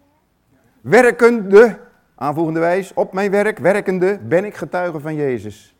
Werkende, 0.81 1.79
aanvoegende 2.15 2.59
wijs, 2.59 2.93
op 2.93 3.13
mijn 3.13 3.31
werk, 3.31 3.57
werkende, 3.57 4.19
ben 4.19 4.45
ik 4.45 4.55
getuige 4.55 4.99
van 4.99 5.15
Jezus. 5.15 5.75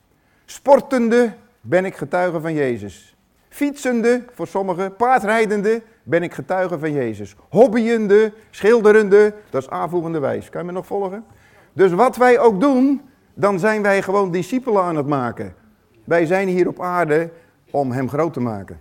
Sportende, 0.46 1.34
ben 1.62 1.86
ik 1.86 1.96
getuige 1.96 2.41
van 2.41 2.53
Jezus. 2.53 3.15
Fietsende, 3.50 4.24
voor 4.34 4.48
sommigen, 4.48 4.96
paardrijdende, 4.96 5.81
ben 6.03 6.24
ik 6.24 6.34
getuige 6.34 6.79
van 6.79 6.91
Jezus. 6.91 7.36
Hobbyende, 7.50 8.34
schilderende, 8.50 9.34
dat 9.50 9.62
is 9.62 9.70
aanvoegende 9.70 10.20
wijs. 10.20 10.50
Kan 10.50 10.62
je 10.62 10.67
me 10.67 10.74
nog 10.74 10.86
volgen? 10.86 11.25
Dus 11.74 11.91
wat 11.91 12.17
wij 12.17 12.39
ook 12.39 12.60
doen, 12.60 13.01
dan 13.34 13.60
zijn 13.60 13.81
wij 13.81 14.01
gewoon 14.01 14.31
discipelen 14.31 14.84
aan 14.84 14.96
het 14.96 15.08
maken. 15.08 15.55
Wij 16.03 16.25
zijn 16.25 16.48
hier 16.48 16.67
op 16.67 16.81
aarde 16.81 17.29
om 17.72 17.91
hem 17.91 18.10
groot 18.10 18.34
te 18.34 18.39
maken. 18.39 18.79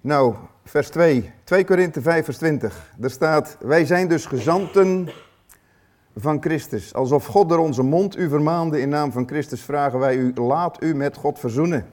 Nou, 0.00 0.34
vers 0.66 0.88
2, 0.88 1.32
2 1.44 1.64
Korinthe 1.64 2.02
5 2.02 2.24
vers 2.24 2.36
20. 2.36 2.90
Daar 2.96 3.10
staat, 3.10 3.56
wij 3.60 3.84
zijn 3.84 4.08
dus 4.08 4.26
gezanten 4.26 5.08
van 6.16 6.42
Christus. 6.42 6.94
Alsof 6.94 7.26
God 7.26 7.48
door 7.48 7.58
onze 7.58 7.82
mond 7.82 8.18
u 8.18 8.28
vermaande 8.28 8.80
in 8.80 8.88
naam 8.88 9.12
van 9.12 9.28
Christus 9.28 9.62
vragen 9.62 9.98
wij 9.98 10.16
u, 10.16 10.32
laat 10.34 10.82
u 10.82 10.94
met 10.94 11.16
God 11.16 11.38
verzoenen. 11.38 11.86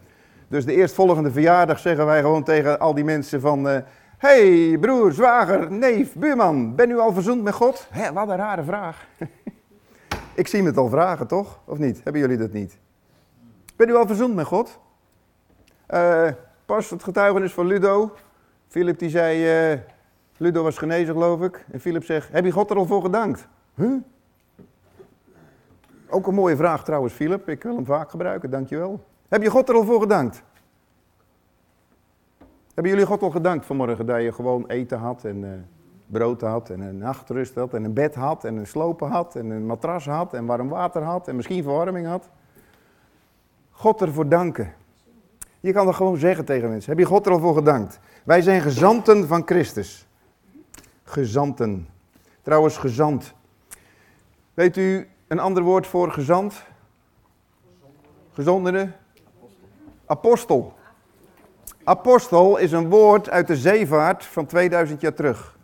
Dus 0.48 0.66
de 0.66 0.74
eerstvolgende 0.74 1.32
verjaardag 1.32 1.80
zeggen 1.80 2.06
wij 2.06 2.22
gewoon 2.22 2.44
tegen 2.44 2.80
al 2.80 2.94
die 2.94 3.04
mensen 3.04 3.42
van... 3.42 3.68
Uh, 3.68 3.78
hey, 4.18 4.78
broer, 4.80 5.12
zwager, 5.12 5.72
neef, 5.72 6.14
buurman, 6.14 6.76
ben 6.76 6.90
u 6.90 7.00
al 7.00 7.14
verzoend 7.14 7.44
met 7.44 7.54
God? 7.54 7.88
Hé, 7.92 8.14
wat 8.14 8.30
een 8.30 8.36
rare 8.36 8.64
vraag. 8.64 9.06
Ik 10.36 10.48
zie 10.48 10.62
me 10.62 10.68
het 10.68 10.78
al 10.78 10.90
vragen, 10.90 11.28
toch? 11.28 11.60
Of 11.66 11.78
niet? 11.78 12.02
Hebben 12.04 12.22
jullie 12.22 12.38
dat 12.38 12.52
niet? 12.52 12.78
Ben 13.76 13.90
u 13.90 13.96
al 13.96 14.08
verzoend 14.08 14.36
met 14.36 14.46
God? 14.46 14.80
Uh, 15.90 16.28
pas 16.66 16.90
het 16.90 17.04
getuigenis 17.04 17.54
van 17.54 17.66
Ludo. 17.66 18.12
Philip 18.74 19.00
die 19.00 19.10
zei, 19.10 19.72
uh, 19.74 19.80
Ludo 20.38 20.64
was 20.64 20.78
genezen 20.78 21.14
geloof 21.14 21.42
ik. 21.42 21.66
En 21.72 21.80
Philip 21.80 22.04
zegt, 22.04 22.32
heb 22.32 22.46
je 22.46 22.52
God 22.52 22.70
er 22.70 22.78
al 22.78 22.86
voor 22.86 23.02
gedankt? 23.02 23.48
Huh? 23.76 23.94
Ook 26.10 26.28
een 26.28 26.34
mooie 26.34 26.56
vraag 26.56 26.84
trouwens, 26.84 27.14
Philip. 27.14 27.50
Ik 27.50 27.64
wil 27.64 27.76
hem 27.76 27.86
vaak 27.86 28.10
gebruiken, 28.10 28.50
dankjewel. 28.50 29.04
Heb 29.28 29.42
je 29.42 29.50
God 29.50 29.70
er 29.70 29.76
al 29.76 29.84
voor 29.84 30.02
gedankt? 30.02 30.44
Hebben 32.74 32.92
jullie 32.92 33.08
God 33.08 33.22
al 33.22 33.30
gedankt 33.30 33.66
vanmorgen 33.66 34.06
dat 34.06 34.22
je 34.22 34.32
gewoon 34.34 34.68
eten 34.68 34.98
had 34.98 35.26
en 35.26 35.44
uh, 35.44 35.50
brood 36.06 36.42
had 36.42 36.70
en 36.70 36.80
een 36.80 36.98
nachtrust 36.98 37.56
had 37.56 37.74
en 37.74 37.84
een 37.84 37.94
bed 37.94 38.16
had 38.16 38.44
en 38.44 38.56
een 38.56 38.68
slopen 38.68 39.10
had 39.10 39.36
en 39.36 39.50
een 39.50 39.66
matras 39.66 40.06
had 40.06 40.34
en 40.34 40.46
warm 40.46 40.70
water 40.70 41.02
had 41.02 41.28
en 41.28 41.36
misschien 41.36 41.64
verwarming 41.64 42.08
had? 42.08 42.30
God 43.70 44.02
ervoor 44.02 44.30
danken. 44.30 44.74
Je 45.64 45.74
kan 45.74 45.86
dat 45.86 45.96
gewoon 45.96 46.18
zeggen 46.18 46.46
tegen 46.46 46.70
mensen. 46.70 46.90
Heb 46.90 47.00
je 47.00 47.06
God 47.06 47.26
er 47.26 47.32
al 47.32 47.40
voor 47.40 47.56
gedankt? 47.56 48.00
Wij 48.24 48.42
zijn 48.42 48.62
gezanten 48.62 49.28
van 49.28 49.42
Christus. 49.46 50.08
Gezanten. 51.04 51.90
Trouwens, 52.42 52.78
gezant. 52.78 53.34
Weet 54.54 54.78
u 54.78 55.08
een 55.28 55.40
ander 55.40 55.64
woord 55.64 55.88
voor 55.88 56.12
gezant? 56.12 56.64
Gezondere? 58.34 58.92
Apostel. 60.06 60.74
Apostel 61.84 62.58
is 62.58 62.72
een 62.72 62.90
woord 62.90 63.30
uit 63.30 63.48
de 63.48 63.58
zeevaart 63.58 64.26
van 64.26 64.46
2000 64.46 65.02
jaar 65.02 65.14
terug. 65.14 65.58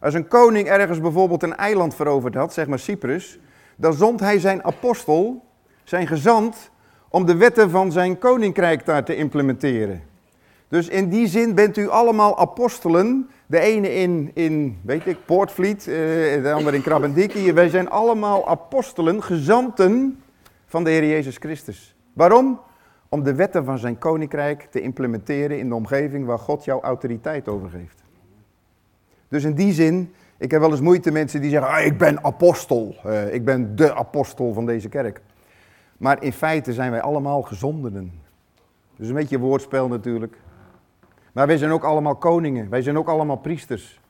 Als 0.00 0.14
een 0.14 0.28
koning 0.28 0.68
ergens 0.68 1.00
bijvoorbeeld 1.00 1.42
een 1.42 1.56
eiland 1.56 1.94
veroverd 1.94 2.34
had, 2.34 2.52
zeg 2.52 2.66
maar 2.66 2.78
Cyprus, 2.78 3.38
dan 3.76 3.92
zond 3.92 4.20
hij 4.20 4.38
zijn 4.38 4.64
apostel, 4.64 5.44
zijn 5.84 6.06
gezant, 6.06 6.70
om 7.12 7.26
de 7.26 7.36
wetten 7.36 7.70
van 7.70 7.92
zijn 7.92 8.18
koninkrijk 8.18 8.84
daar 8.84 9.04
te 9.04 9.16
implementeren. 9.16 10.02
Dus 10.68 10.88
in 10.88 11.08
die 11.08 11.26
zin 11.26 11.54
bent 11.54 11.76
u 11.76 11.88
allemaal 11.88 12.38
apostelen. 12.38 13.28
De 13.46 13.60
ene 13.60 13.94
in, 13.94 14.30
in 14.34 14.78
weet 14.82 15.06
ik, 15.06 15.16
Poortvliet, 15.24 15.78
eh, 15.78 15.94
de 16.42 16.52
andere 16.54 16.76
in 16.76 16.82
Krabbendikkie. 16.82 17.52
Wij 17.52 17.68
zijn 17.68 17.90
allemaal 17.90 18.48
apostelen, 18.48 19.22
gezanten 19.22 20.22
van 20.66 20.84
de 20.84 20.90
Heer 20.90 21.06
Jezus 21.06 21.36
Christus. 21.36 21.94
Waarom? 22.12 22.60
Om 23.08 23.22
de 23.22 23.34
wetten 23.34 23.64
van 23.64 23.78
zijn 23.78 23.98
koninkrijk 23.98 24.68
te 24.70 24.80
implementeren 24.80 25.58
in 25.58 25.68
de 25.68 25.74
omgeving 25.74 26.26
waar 26.26 26.38
God 26.38 26.64
jouw 26.64 26.80
autoriteit 26.80 27.48
over 27.48 27.70
geeft. 27.70 28.02
Dus 29.28 29.44
in 29.44 29.54
die 29.54 29.72
zin, 29.72 30.12
ik 30.38 30.50
heb 30.50 30.60
wel 30.60 30.70
eens 30.70 30.80
moeite 30.80 31.10
met 31.10 31.18
mensen 31.18 31.40
die 31.40 31.50
zeggen, 31.50 31.70
ah, 31.70 31.84
ik 31.84 31.98
ben 31.98 32.24
apostel. 32.24 32.94
Uh, 33.06 33.34
ik 33.34 33.44
ben 33.44 33.76
de 33.76 33.94
apostel 33.94 34.52
van 34.52 34.66
deze 34.66 34.88
kerk. 34.88 35.20
Maar 36.02 36.22
in 36.22 36.32
feite 36.32 36.72
zijn 36.72 36.90
wij 36.90 37.00
allemaal 37.00 37.42
gezondenen. 37.42 38.12
Dus 38.96 39.08
een 39.08 39.14
beetje 39.14 39.38
woordspel 39.38 39.88
natuurlijk. 39.88 40.36
Maar 41.32 41.46
wij 41.46 41.56
zijn 41.56 41.70
ook 41.70 41.84
allemaal 41.84 42.14
koningen. 42.16 42.68
Wij 42.68 42.82
zijn 42.82 42.98
ook 42.98 43.08
allemaal 43.08 43.36
priesters. 43.36 44.00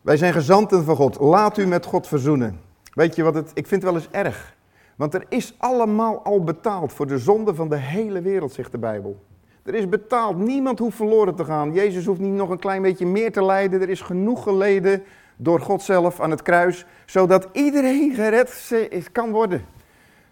Wij 0.00 0.16
zijn 0.16 0.32
gezanten 0.32 0.84
van 0.84 0.96
God. 0.96 1.20
Laat 1.20 1.58
u 1.58 1.66
met 1.66 1.86
God 1.86 2.06
verzoenen. 2.06 2.60
Weet 2.92 3.16
je 3.16 3.22
wat 3.22 3.34
het, 3.34 3.50
ik 3.54 3.66
vind 3.66 3.82
het 3.82 3.92
wel 3.92 4.00
eens 4.00 4.10
erg. 4.10 4.56
Want 4.96 5.14
er 5.14 5.24
is 5.28 5.54
allemaal 5.58 6.22
al 6.22 6.44
betaald 6.44 6.92
voor 6.92 7.06
de 7.06 7.18
zonde 7.18 7.54
van 7.54 7.68
de 7.68 7.76
hele 7.76 8.20
wereld, 8.20 8.52
zegt 8.52 8.72
de 8.72 8.78
Bijbel. 8.78 9.22
Er 9.62 9.74
is 9.74 9.88
betaald. 9.88 10.36
Niemand 10.36 10.78
hoeft 10.78 10.96
verloren 10.96 11.34
te 11.34 11.44
gaan. 11.44 11.72
Jezus 11.72 12.06
hoeft 12.06 12.20
niet 12.20 12.34
nog 12.34 12.50
een 12.50 12.58
klein 12.58 12.82
beetje 12.82 13.06
meer 13.06 13.32
te 13.32 13.44
lijden. 13.44 13.80
Er 13.80 13.88
is 13.88 14.00
genoeg 14.00 14.42
geleden 14.42 15.02
door 15.36 15.60
God 15.60 15.82
zelf 15.82 16.20
aan 16.20 16.30
het 16.30 16.42
kruis, 16.42 16.86
zodat 17.06 17.48
iedereen 17.52 18.14
gered 18.14 18.72
kan 19.12 19.30
worden. 19.30 19.64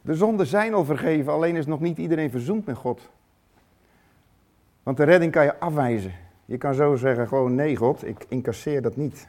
De 0.03 0.15
zonden 0.15 0.47
zijn 0.47 0.75
al 0.75 0.85
vergeven, 0.85 1.33
alleen 1.33 1.57
is 1.57 1.67
nog 1.67 1.81
niet 1.81 1.99
iedereen 1.99 2.31
verzoend 2.31 2.67
met 2.67 2.77
God. 2.77 3.11
Want 4.83 4.97
de 4.97 5.05
redding 5.05 5.33
kan 5.33 5.45
je 5.45 5.59
afwijzen. 5.59 6.13
Je 6.45 6.59
kan 6.59 6.75
zo 6.75 6.97
zeggen, 6.97 7.29
gewoon 7.29 7.55
nee 7.55 7.77
God, 7.77 8.07
ik 8.07 8.27
incasseer 8.29 8.83
dat 8.83 8.97
niet. 8.97 9.27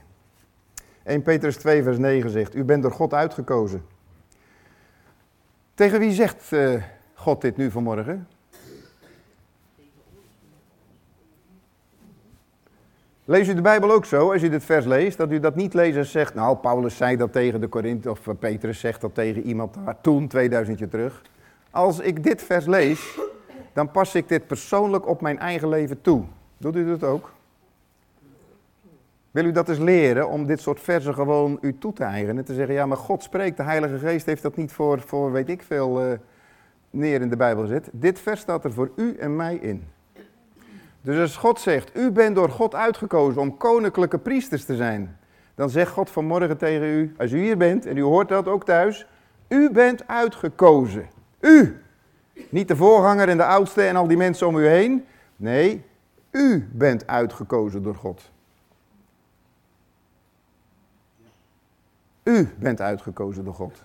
1 1.04 1.22
Petrus 1.22 1.56
2 1.56 1.84
vers 1.84 1.98
9 1.98 2.30
zegt, 2.30 2.56
u 2.56 2.64
bent 2.64 2.82
door 2.82 2.92
God 2.92 3.14
uitgekozen. 3.14 3.86
Tegen 5.74 6.00
wie 6.00 6.12
zegt 6.12 6.52
uh, 6.52 6.84
God 7.14 7.42
dit 7.42 7.58
nu 7.58 7.72
vanmorgen? 7.72 8.28
Lees 13.28 13.48
u 13.48 13.54
de 13.54 13.62
Bijbel 13.62 13.92
ook 13.92 14.06
zo, 14.06 14.32
als 14.32 14.44
u 14.44 14.50
dit 14.50 14.66
vers 14.66 14.86
leest, 14.86 15.18
dat 15.18 15.32
u 15.32 15.40
dat 15.40 15.56
niet 15.56 15.74
leest 15.74 15.98
en 15.98 16.06
zegt, 16.06 16.34
nou, 16.34 16.58
Paulus 16.58 16.98
zei 16.98 17.18
dat 17.18 17.32
tegen 17.32 17.62
de 17.62 17.68
Korinthe, 17.68 18.10
of 18.10 18.20
Petrus 18.40 18.80
zegt 18.80 19.02
dat 19.02 19.14
tegen 19.14 19.42
iemand 19.44 19.74
daar 19.86 20.02
toen, 20.02 20.28
2000 20.28 20.80
jaar 20.80 20.90
terug. 20.90 21.22
Als 21.70 22.00
ik 22.00 22.24
dit 22.24 22.44
vers 22.44 22.66
lees, 22.66 23.20
dan 23.74 23.92
pas 23.92 24.16
ik 24.16 24.28
dit 24.28 24.48
persoonlijk 24.48 25.08
op 25.08 25.22
mijn 25.22 25.40
eigen 25.40 25.70
leven 25.70 26.02
toe. 26.02 26.24
Doet 26.58 26.76
u 26.76 26.86
dat 26.86 27.04
ook? 27.04 27.34
Wil 29.32 29.46
u 29.46 29.52
dat 29.52 29.70
eens 29.70 29.80
leren 29.80 30.30
om 30.30 30.46
dit 30.46 30.62
soort 30.62 30.80
versen 30.80 31.14
gewoon 31.14 31.58
u 31.62 31.78
toe 31.78 31.94
te 31.94 32.04
eigenen? 32.04 32.46
Te 32.46 32.54
zeggen, 32.54 32.74
ja, 32.74 32.86
maar 32.86 32.98
God 32.98 33.24
spreekt, 33.24 33.58
de 33.58 33.64
Heilige 33.64 33.98
Geest 33.98 34.26
heeft 34.26 34.42
dat 34.42 34.56
niet 34.56 34.72
voor, 34.72 35.02
voor 35.02 35.32
weet 35.32 35.50
ik 35.50 35.64
veel, 35.64 36.06
uh, 36.06 36.18
neer 36.90 37.22
in 37.22 37.30
de 37.30 37.38
Bijbel 37.38 37.64
gezet. 37.64 37.90
Dit 37.92 38.20
vers 38.20 38.40
staat 38.40 38.64
er 38.64 38.74
voor 38.74 38.92
u 38.96 39.16
en 39.16 39.36
mij 39.36 39.56
in. 39.56 39.88
Dus 41.06 41.20
als 41.20 41.38
God 41.38 41.60
zegt, 41.60 41.98
u 41.98 42.12
bent 42.12 42.36
door 42.36 42.50
God 42.50 42.76
uitgekozen 42.76 43.42
om 43.42 43.58
koninklijke 43.58 44.18
priesters 44.18 44.66
te 44.66 44.76
zijn, 44.76 45.18
dan 45.56 45.70
zegt 45.70 45.92
God 45.92 46.10
vanmorgen 46.10 46.58
tegen 46.58 46.88
u, 46.88 47.14
als 47.18 47.32
u 47.32 47.40
hier 47.40 47.58
bent 47.58 47.86
en 47.86 47.98
u 47.98 48.02
hoort 48.02 48.30
dat 48.30 48.48
ook 48.48 48.66
thuis, 48.66 49.08
u 49.48 49.72
bent 49.72 50.08
uitgekozen. 50.08 51.08
U. 51.40 51.82
Niet 52.50 52.68
de 52.68 52.76
voorganger 52.76 53.30
en 53.30 53.38
de 53.38 53.46
oudste 53.46 53.82
en 53.82 53.96
al 53.96 54.08
die 54.08 54.18
mensen 54.18 54.48
om 54.48 54.58
u 54.58 54.68
heen. 54.68 55.06
Nee, 55.36 55.86
u 56.32 56.70
bent 56.72 57.08
uitgekozen 57.08 57.84
door 57.84 57.96
God. 57.96 58.32
U 62.24 62.50
bent 62.60 62.82
uitgekozen 62.82 63.44
door 63.44 63.54
God. 63.54 63.84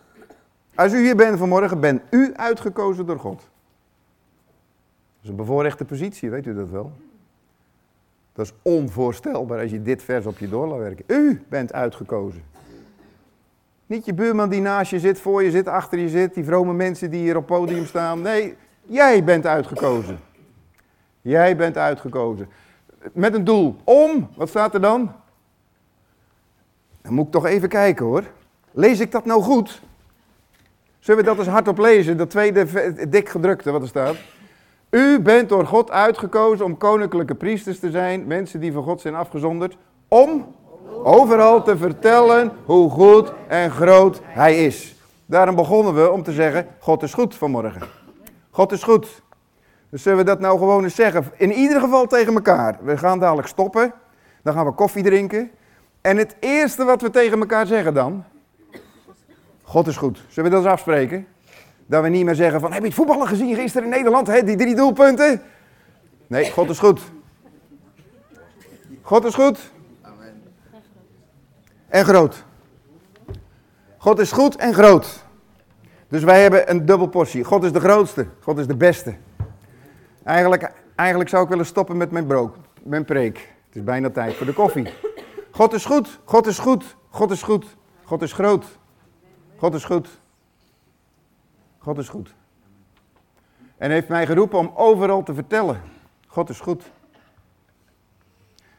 Als 0.74 0.92
u 0.92 0.98
hier 0.98 1.16
bent 1.16 1.38
vanmorgen, 1.38 1.80
bent 1.80 2.02
u 2.10 2.32
uitgekozen 2.34 3.06
door 3.06 3.18
God. 3.18 3.38
Dat 3.38 5.22
is 5.22 5.28
een 5.28 5.36
bevoorrechte 5.36 5.84
positie, 5.84 6.30
weet 6.30 6.46
u 6.46 6.54
dat 6.54 6.70
wel? 6.70 6.92
Dat 8.32 8.46
is 8.46 8.52
onvoorstelbaar 8.62 9.60
als 9.60 9.70
je 9.70 9.82
dit 9.82 10.02
vers 10.02 10.26
op 10.26 10.38
je 10.38 10.48
door 10.48 10.66
laat 10.66 10.78
werken. 10.78 11.04
U 11.06 11.42
bent 11.48 11.72
uitgekozen. 11.72 12.42
Niet 13.86 14.04
je 14.04 14.14
buurman 14.14 14.48
die 14.48 14.60
naast 14.60 14.90
je 14.90 14.98
zit, 14.98 15.20
voor 15.20 15.42
je 15.42 15.50
zit, 15.50 15.68
achter 15.68 15.98
je 15.98 16.08
zit, 16.08 16.34
die 16.34 16.44
vrome 16.44 16.72
mensen 16.72 17.10
die 17.10 17.20
hier 17.20 17.36
op 17.36 17.46
podium 17.46 17.86
staan. 17.86 18.22
Nee, 18.22 18.56
jij 18.82 19.24
bent 19.24 19.46
uitgekozen. 19.46 20.18
Jij 21.20 21.56
bent 21.56 21.76
uitgekozen. 21.76 22.48
Met 23.12 23.34
een 23.34 23.44
doel. 23.44 23.76
Om, 23.84 24.28
wat 24.36 24.48
staat 24.48 24.74
er 24.74 24.80
dan? 24.80 25.12
Dan 27.02 27.12
moet 27.12 27.26
ik 27.26 27.32
toch 27.32 27.46
even 27.46 27.68
kijken 27.68 28.06
hoor. 28.06 28.24
Lees 28.70 29.00
ik 29.00 29.10
dat 29.10 29.24
nou 29.24 29.42
goed? 29.42 29.82
Zullen 30.98 31.20
we 31.20 31.26
dat 31.26 31.38
eens 31.38 31.46
hardop 31.46 31.78
lezen? 31.78 32.16
Dat 32.16 32.30
tweede 32.30 33.08
dik 33.08 33.28
gedrukte 33.28 33.70
wat 33.70 33.82
er 33.82 33.88
staat. 33.88 34.16
U 34.90 35.20
bent 35.20 35.48
door 35.48 35.66
God 35.66 35.90
uitgekozen 35.90 36.64
om 36.64 36.76
koninklijke 36.76 37.34
priesters 37.34 37.78
te 37.78 37.90
zijn, 37.90 38.26
mensen 38.26 38.60
die 38.60 38.72
van 38.72 38.82
God 38.82 39.00
zijn 39.00 39.14
afgezonderd, 39.14 39.76
om 40.08 40.54
overal 41.02 41.62
te 41.62 41.76
vertellen 41.76 42.52
hoe 42.64 42.90
goed 42.90 43.32
en 43.48 43.70
groot 43.70 44.20
Hij 44.22 44.64
is. 44.64 44.94
Daarom 45.26 45.54
begonnen 45.54 45.94
we 45.94 46.10
om 46.10 46.22
te 46.22 46.32
zeggen, 46.32 46.66
God 46.78 47.02
is 47.02 47.14
goed 47.14 47.34
vanmorgen. 47.34 47.82
God 48.50 48.72
is 48.72 48.82
goed. 48.82 49.22
Dus 49.90 50.02
zullen 50.02 50.18
we 50.18 50.24
dat 50.24 50.40
nou 50.40 50.58
gewoon 50.58 50.84
eens 50.84 50.94
zeggen? 50.94 51.24
In 51.36 51.52
ieder 51.52 51.80
geval 51.80 52.06
tegen 52.06 52.34
elkaar. 52.34 52.78
We 52.82 52.96
gaan 52.96 53.18
dadelijk 53.18 53.48
stoppen. 53.48 53.92
Dan 54.42 54.54
gaan 54.54 54.66
we 54.66 54.72
koffie 54.72 55.02
drinken. 55.02 55.50
En 56.00 56.16
het 56.16 56.36
eerste 56.40 56.84
wat 56.84 57.02
we 57.02 57.10
tegen 57.10 57.38
elkaar 57.38 57.66
zeggen 57.66 57.94
dan. 57.94 58.24
God 59.62 59.86
is 59.86 59.96
goed. 59.96 60.22
Zullen 60.28 60.50
we 60.50 60.56
dat 60.56 60.64
eens 60.64 60.72
afspreken? 60.72 61.26
Dat 61.90 62.02
we 62.02 62.08
niet 62.08 62.24
meer 62.24 62.34
zeggen 62.34 62.60
van, 62.60 62.72
heb 62.72 62.80
je 62.80 62.86
het 62.86 62.96
voetballen 62.96 63.26
gezien 63.26 63.54
gisteren 63.54 63.84
in 63.84 63.94
Nederland? 63.94 64.26
Hè? 64.26 64.42
Die 64.42 64.56
drie 64.56 64.74
doelpunten? 64.74 65.42
Nee, 66.26 66.50
God 66.50 66.70
is 66.70 66.78
goed. 66.78 67.00
God 69.02 69.24
is 69.24 69.34
goed. 69.34 69.70
En 71.88 72.04
groot. 72.04 72.44
God 73.96 74.18
is 74.18 74.32
goed 74.32 74.56
en 74.56 74.74
groot. 74.74 75.24
Dus 76.08 76.22
wij 76.22 76.42
hebben 76.42 76.70
een 76.70 76.86
dubbel 76.86 77.06
portie. 77.06 77.44
God 77.44 77.64
is 77.64 77.72
de 77.72 77.80
grootste. 77.80 78.26
God 78.40 78.58
is 78.58 78.66
de 78.66 78.76
beste. 78.76 79.14
Eigenlijk, 80.24 80.72
eigenlijk 80.94 81.30
zou 81.30 81.42
ik 81.42 81.48
willen 81.48 81.66
stoppen 81.66 81.96
met 81.96 82.10
mijn, 82.10 82.50
mijn 82.82 83.04
preek. 83.04 83.36
Het 83.66 83.76
is 83.76 83.84
bijna 83.84 84.10
tijd 84.10 84.34
voor 84.34 84.46
de 84.46 84.52
koffie. 84.52 84.92
God 85.50 85.72
is 85.72 85.84
goed. 85.84 86.20
God 86.24 86.46
is 86.46 86.58
goed. 86.58 86.96
God 87.08 87.30
is 87.30 87.42
goed. 87.42 87.66
God 88.04 88.22
is 88.22 88.32
groot. 88.32 88.64
God 89.56 89.74
is 89.74 89.84
goed. 89.84 90.19
God 91.82 91.98
is 91.98 92.08
goed. 92.08 92.34
En 93.76 93.90
heeft 93.90 94.08
mij 94.08 94.26
geroepen 94.26 94.58
om 94.58 94.72
overal 94.74 95.22
te 95.22 95.34
vertellen. 95.34 95.80
God 96.26 96.48
is 96.48 96.60
goed. 96.60 96.90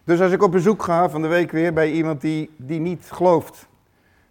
Dus 0.04 0.22
als 0.22 0.32
ik 0.32 0.44
op 0.44 0.52
bezoek 0.52 0.84
ga 0.84 1.10
van 1.10 1.22
de 1.22 1.28
week 1.28 1.52
weer 1.52 1.74
bij 1.74 1.92
iemand 1.92 2.22
die, 2.22 2.50
die 2.58 2.80
niet 2.80 3.12
gelooft, 3.12 3.68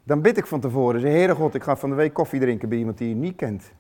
dan 0.03 0.21
bid 0.21 0.37
ik 0.37 0.47
van 0.47 0.61
tevoren. 0.61 1.01
Zeg, 1.01 1.11
Heere 1.11 1.35
God, 1.35 1.55
ik 1.55 1.63
ga 1.63 1.77
van 1.77 1.91
de 1.91 1.95
week 1.95 2.13
koffie 2.13 2.41
drinken 2.41 2.69
bij 2.69 2.79
iemand 2.79 2.99
die 2.99 3.09
je 3.09 3.15
niet 3.15 3.37
kent. 3.37 3.73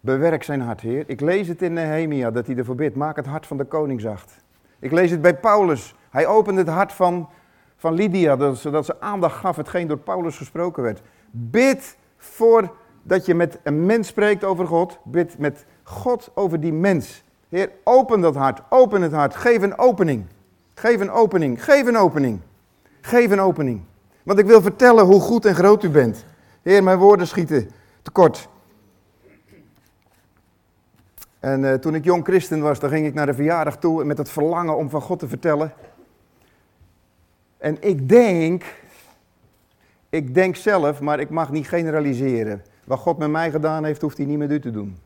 Bewerk 0.00 0.42
zijn 0.42 0.60
hart, 0.60 0.80
Heer. 0.80 1.04
Ik 1.06 1.20
lees 1.20 1.48
het 1.48 1.62
in 1.62 1.72
Nehemia 1.72 2.30
dat 2.30 2.46
hij 2.46 2.56
ervoor 2.56 2.74
bidt. 2.74 2.96
Maak 2.96 3.16
het 3.16 3.26
hart 3.26 3.46
van 3.46 3.56
de 3.56 3.64
koning 3.64 4.00
zacht. 4.00 4.42
Ik 4.78 4.92
lees 4.92 5.10
het 5.10 5.22
bij 5.22 5.36
Paulus. 5.36 5.94
Hij 6.10 6.26
opende 6.26 6.60
het 6.60 6.70
hart 6.70 6.92
van, 6.92 7.28
van 7.76 7.94
Lydia, 7.94 8.54
zodat 8.54 8.84
ze 8.84 9.00
aandacht 9.00 9.36
gaf 9.36 9.56
hetgeen 9.56 9.86
door 9.86 9.98
Paulus 9.98 10.36
gesproken 10.36 10.82
werd. 10.82 11.02
Bid 11.30 11.96
voor 12.16 12.76
dat 13.08 13.26
je 13.26 13.34
met 13.34 13.58
een 13.62 13.86
mens 13.86 14.08
spreekt 14.08 14.44
over 14.44 14.66
God. 14.66 14.98
Bid 15.04 15.38
met 15.38 15.64
God 15.82 16.30
over 16.34 16.60
die 16.60 16.72
mens. 16.72 17.24
Heer, 17.48 17.70
open 17.84 18.20
dat 18.20 18.34
hart. 18.34 18.60
Open 18.68 19.02
het 19.02 19.12
hart. 19.12 19.34
Geef 19.34 19.62
een 19.62 19.78
opening. 19.78 20.26
Geef 20.74 21.00
een 21.00 21.10
opening. 21.10 21.64
Geef 21.64 21.86
een 21.86 21.96
opening. 21.96 22.40
Geef 23.00 23.30
een 23.30 23.40
opening. 23.40 23.80
Want 24.22 24.38
ik 24.38 24.46
wil 24.46 24.62
vertellen 24.62 25.04
hoe 25.04 25.20
goed 25.20 25.44
en 25.44 25.54
groot 25.54 25.82
u 25.82 25.88
bent. 25.88 26.24
Heer, 26.62 26.82
mijn 26.82 26.98
woorden 26.98 27.26
schieten 27.26 27.70
tekort. 28.02 28.48
En 31.40 31.62
uh, 31.62 31.74
toen 31.74 31.94
ik 31.94 32.04
jong 32.04 32.24
christen 32.24 32.60
was, 32.60 32.78
dan 32.78 32.90
ging 32.90 33.06
ik 33.06 33.14
naar 33.14 33.26
de 33.26 33.34
verjaardag 33.34 33.78
toe 33.78 34.04
met 34.04 34.18
het 34.18 34.30
verlangen 34.30 34.76
om 34.76 34.90
van 34.90 35.00
God 35.00 35.18
te 35.18 35.28
vertellen. 35.28 35.72
En 37.58 37.76
ik 37.80 38.08
denk, 38.08 38.64
ik 40.08 40.34
denk 40.34 40.56
zelf, 40.56 41.00
maar 41.00 41.20
ik 41.20 41.30
mag 41.30 41.50
niet 41.50 41.68
generaliseren. 41.68 42.62
Wat 42.88 42.98
God 42.98 43.18
met 43.18 43.30
mij 43.30 43.50
gedaan 43.50 43.84
heeft, 43.84 44.02
hoeft 44.02 44.16
hij 44.16 44.26
niet 44.26 44.38
met 44.38 44.50
u 44.50 44.60
te 44.60 44.70
doen. 44.70 44.98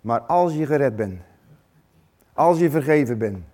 Maar 0.00 0.20
als 0.20 0.54
je 0.54 0.66
gered 0.66 0.96
bent, 0.96 1.20
als 2.32 2.58
je 2.58 2.70
vergeven 2.70 3.18
bent, 3.18 3.44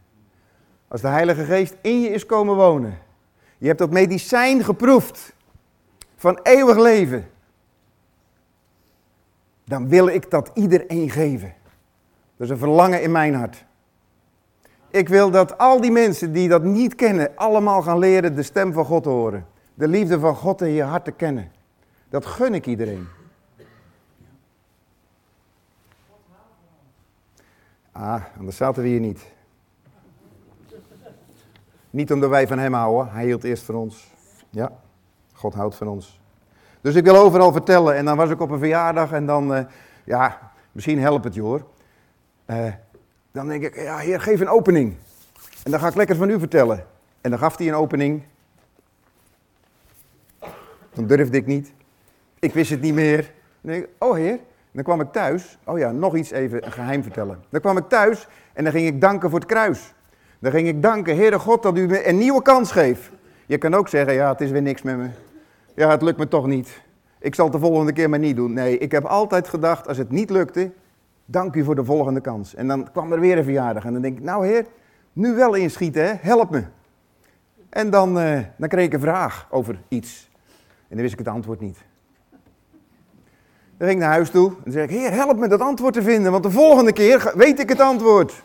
als 0.88 1.00
de 1.00 1.08
Heilige 1.08 1.44
Geest 1.44 1.76
in 1.80 2.00
je 2.00 2.08
is 2.08 2.26
komen 2.26 2.54
wonen, 2.54 2.98
je 3.58 3.66
hebt 3.66 3.78
dat 3.78 3.90
medicijn 3.90 4.64
geproefd 4.64 5.32
van 6.16 6.38
eeuwig 6.42 6.76
leven, 6.76 7.26
dan 9.64 9.88
wil 9.88 10.06
ik 10.06 10.30
dat 10.30 10.50
iedereen 10.54 11.10
geven. 11.10 11.54
Dat 12.36 12.46
is 12.46 12.50
een 12.50 12.58
verlangen 12.58 13.02
in 13.02 13.12
mijn 13.12 13.34
hart. 13.34 13.64
Ik 14.90 15.08
wil 15.08 15.30
dat 15.30 15.58
al 15.58 15.80
die 15.80 15.92
mensen 15.92 16.32
die 16.32 16.48
dat 16.48 16.62
niet 16.62 16.94
kennen, 16.94 17.36
allemaal 17.36 17.82
gaan 17.82 17.98
leren 17.98 18.36
de 18.36 18.42
stem 18.42 18.72
van 18.72 18.84
God 18.84 19.02
te 19.02 19.08
horen. 19.08 19.46
De 19.74 19.88
liefde 19.88 20.18
van 20.18 20.36
God 20.36 20.60
in 20.60 20.72
je 20.72 20.82
hart 20.82 21.04
te 21.04 21.12
kennen. 21.12 21.52
Dat 22.14 22.26
gun 22.26 22.54
ik 22.54 22.66
iedereen. 22.66 23.08
Ah, 27.92 28.22
anders 28.38 28.56
zaten 28.56 28.82
we 28.82 28.88
hier 28.88 29.00
niet. 29.00 29.26
Niet 31.90 32.12
omdat 32.12 32.30
wij 32.30 32.46
van 32.46 32.58
hem 32.58 32.72
houden, 32.72 33.12
hij 33.12 33.24
hield 33.24 33.44
eerst 33.44 33.62
van 33.62 33.74
ons. 33.74 34.12
Ja, 34.50 34.72
God 35.32 35.54
houdt 35.54 35.74
van 35.74 35.88
ons. 35.88 36.20
Dus 36.80 36.94
ik 36.94 37.04
wil 37.04 37.16
overal 37.16 37.52
vertellen 37.52 37.96
en 37.96 38.04
dan 38.04 38.16
was 38.16 38.30
ik 38.30 38.40
op 38.40 38.50
een 38.50 38.58
verjaardag 38.58 39.12
en 39.12 39.26
dan, 39.26 39.56
uh, 39.56 39.64
ja, 40.04 40.52
misschien 40.72 40.98
helpt 40.98 41.24
het 41.24 41.34
je 41.34 41.40
hoor. 41.40 41.66
Uh, 42.46 42.72
dan 43.32 43.48
denk 43.48 43.62
ik, 43.62 43.76
ja 43.76 43.96
heer, 43.96 44.20
geef 44.20 44.40
een 44.40 44.48
opening. 44.48 44.96
En 45.64 45.70
dan 45.70 45.80
ga 45.80 45.88
ik 45.88 45.94
lekker 45.94 46.16
van 46.16 46.30
u 46.30 46.38
vertellen. 46.38 46.86
En 47.20 47.30
dan 47.30 47.38
gaf 47.38 47.58
hij 47.58 47.68
een 47.68 47.74
opening. 47.74 48.22
Dan 50.92 51.06
durfde 51.06 51.36
ik 51.36 51.46
niet. 51.46 51.72
Ik 52.44 52.54
wist 52.54 52.70
het 52.70 52.80
niet 52.80 52.94
meer. 52.94 53.32
Dan 53.60 53.86
oh 53.98 54.14
heer. 54.14 54.38
Dan 54.72 54.82
kwam 54.82 55.00
ik 55.00 55.12
thuis. 55.12 55.58
Oh 55.64 55.78
ja, 55.78 55.90
nog 55.90 56.16
iets 56.16 56.30
even 56.30 56.64
een 56.64 56.72
geheim 56.72 57.02
vertellen. 57.02 57.42
Dan 57.48 57.60
kwam 57.60 57.76
ik 57.76 57.88
thuis 57.88 58.28
en 58.52 58.64
dan 58.64 58.72
ging 58.72 58.86
ik 58.86 59.00
danken 59.00 59.30
voor 59.30 59.38
het 59.38 59.48
kruis. 59.48 59.94
Dan 60.38 60.50
ging 60.50 60.68
ik 60.68 60.82
danken, 60.82 61.16
Heere 61.16 61.38
God, 61.38 61.62
dat 61.62 61.78
u 61.78 61.86
me 61.86 62.08
een 62.08 62.18
nieuwe 62.18 62.42
kans 62.42 62.72
geeft. 62.72 63.10
Je 63.46 63.58
kan 63.58 63.74
ook 63.74 63.88
zeggen, 63.88 64.14
ja, 64.14 64.28
het 64.32 64.40
is 64.40 64.50
weer 64.50 64.62
niks 64.62 64.82
met 64.82 64.96
me. 64.96 65.08
Ja, 65.74 65.90
het 65.90 66.02
lukt 66.02 66.18
me 66.18 66.28
toch 66.28 66.46
niet. 66.46 66.82
Ik 67.18 67.34
zal 67.34 67.44
het 67.44 67.54
de 67.54 67.60
volgende 67.60 67.92
keer 67.92 68.10
maar 68.10 68.18
niet 68.18 68.36
doen. 68.36 68.52
Nee, 68.52 68.78
ik 68.78 68.92
heb 68.92 69.04
altijd 69.04 69.48
gedacht, 69.48 69.88
als 69.88 69.98
het 69.98 70.10
niet 70.10 70.30
lukte, 70.30 70.70
dank 71.24 71.54
u 71.54 71.64
voor 71.64 71.74
de 71.74 71.84
volgende 71.84 72.20
kans. 72.20 72.54
En 72.54 72.68
dan 72.68 72.90
kwam 72.92 73.12
er 73.12 73.20
weer 73.20 73.38
een 73.38 73.44
verjaardag. 73.44 73.84
En 73.84 73.92
dan 73.92 74.02
denk 74.02 74.18
ik, 74.18 74.24
nou 74.24 74.46
heer, 74.46 74.66
nu 75.12 75.34
wel 75.34 75.54
inschieten, 75.54 76.18
help 76.20 76.50
me. 76.50 76.64
En 77.68 77.90
dan, 77.90 78.18
uh, 78.18 78.38
dan 78.56 78.68
kreeg 78.68 78.84
ik 78.84 78.92
een 78.92 79.00
vraag 79.00 79.46
over 79.50 79.78
iets. 79.88 80.30
En 80.88 81.00
dan 81.00 81.00
wist 81.00 81.12
ik 81.12 81.18
het 81.18 81.28
antwoord 81.28 81.60
niet. 81.60 81.78
Dan 83.78 83.88
ging 83.88 84.00
ik 84.00 84.06
naar 84.06 84.14
huis 84.14 84.30
toe 84.30 84.52
en 84.64 84.72
zei 84.72 84.84
ik, 84.84 84.90
heer, 84.90 85.12
help 85.12 85.38
me 85.38 85.48
dat 85.48 85.60
antwoord 85.60 85.94
te 85.94 86.02
vinden, 86.02 86.32
want 86.32 86.42
de 86.42 86.50
volgende 86.50 86.92
keer 86.92 87.32
weet 87.34 87.60
ik 87.60 87.68
het 87.68 87.80
antwoord. 87.80 88.42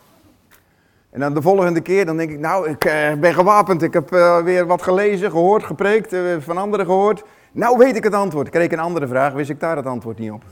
En 1.10 1.20
dan 1.20 1.34
de 1.34 1.42
volgende 1.42 1.80
keer, 1.80 2.06
dan 2.06 2.16
denk 2.16 2.30
ik, 2.30 2.38
nou, 2.38 2.68
ik 2.68 2.84
uh, 2.84 3.12
ben 3.20 3.34
gewapend. 3.34 3.82
Ik 3.82 3.92
heb 3.92 4.12
uh, 4.12 4.42
weer 4.42 4.66
wat 4.66 4.82
gelezen, 4.82 5.30
gehoord, 5.30 5.64
gepreekt, 5.64 6.12
uh, 6.12 6.36
van 6.38 6.58
anderen 6.58 6.86
gehoord. 6.86 7.24
Nou 7.52 7.78
weet 7.78 7.96
ik 7.96 8.04
het 8.04 8.14
antwoord. 8.14 8.46
Ik 8.46 8.52
kreeg 8.52 8.70
een 8.70 8.78
andere 8.78 9.06
vraag, 9.06 9.32
wist 9.32 9.50
ik 9.50 9.60
daar 9.60 9.76
het 9.76 9.86
antwoord 9.86 10.18
niet 10.18 10.30
op. 10.30 10.42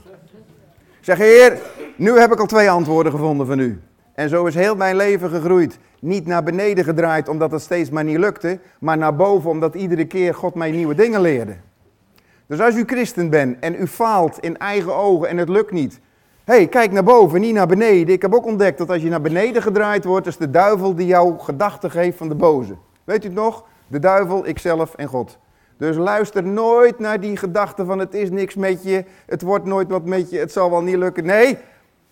Ik 0.99 1.05
zeg, 1.05 1.17
heer, 1.17 1.57
nu 1.95 2.19
heb 2.19 2.31
ik 2.31 2.39
al 2.39 2.45
twee 2.45 2.69
antwoorden 2.69 3.11
gevonden 3.11 3.47
van 3.47 3.59
u. 3.59 3.81
En 4.13 4.29
zo 4.29 4.45
is 4.45 4.55
heel 4.55 4.75
mijn 4.75 4.95
leven 4.95 5.29
gegroeid. 5.29 5.79
Niet 5.99 6.25
naar 6.25 6.43
beneden 6.43 6.83
gedraaid 6.83 7.27
omdat 7.27 7.51
het 7.51 7.61
steeds 7.61 7.89
maar 7.89 8.03
niet 8.03 8.17
lukte, 8.17 8.59
maar 8.79 8.97
naar 8.97 9.15
boven 9.15 9.49
omdat 9.49 9.75
iedere 9.75 10.05
keer 10.05 10.33
God 10.33 10.55
mij 10.55 10.71
nieuwe 10.71 10.95
dingen 10.95 11.21
leerde. 11.21 11.55
Dus 12.49 12.59
als 12.59 12.75
u 12.75 12.83
christen 12.85 13.29
bent 13.29 13.59
en 13.59 13.75
u 13.81 13.87
faalt 13.87 14.39
in 14.39 14.57
eigen 14.57 14.95
ogen 14.95 15.27
en 15.27 15.37
het 15.37 15.49
lukt 15.49 15.71
niet, 15.71 15.99
hey, 16.43 16.67
kijk 16.67 16.91
naar 16.91 17.03
boven, 17.03 17.41
niet 17.41 17.53
naar 17.53 17.67
beneden. 17.67 18.13
Ik 18.13 18.21
heb 18.21 18.33
ook 18.33 18.45
ontdekt 18.45 18.77
dat 18.77 18.89
als 18.89 19.01
je 19.01 19.09
naar 19.09 19.21
beneden 19.21 19.61
gedraaid 19.61 20.05
wordt, 20.05 20.27
is 20.27 20.37
de 20.37 20.49
duivel 20.49 20.95
die 20.95 21.07
jouw 21.07 21.37
gedachten 21.37 21.91
geeft 21.91 22.17
van 22.17 22.29
de 22.29 22.35
boze. 22.35 22.75
Weet 23.03 23.23
u 23.23 23.27
het 23.27 23.35
nog? 23.35 23.65
De 23.87 23.99
duivel, 23.99 24.45
ikzelf 24.45 24.93
en 24.95 25.07
God. 25.07 25.37
Dus 25.77 25.95
luister 25.95 26.43
nooit 26.43 26.99
naar 26.99 27.19
die 27.19 27.37
gedachten 27.37 27.85
van 27.85 27.99
het 27.99 28.13
is 28.13 28.29
niks 28.29 28.55
met 28.55 28.83
je, 28.83 29.05
het 29.25 29.41
wordt 29.41 29.65
nooit 29.65 29.89
wat 29.89 30.05
met 30.05 30.29
je, 30.29 30.37
het 30.37 30.51
zal 30.51 30.69
wel 30.69 30.81
niet 30.81 30.97
lukken. 30.97 31.25
Nee, 31.25 31.57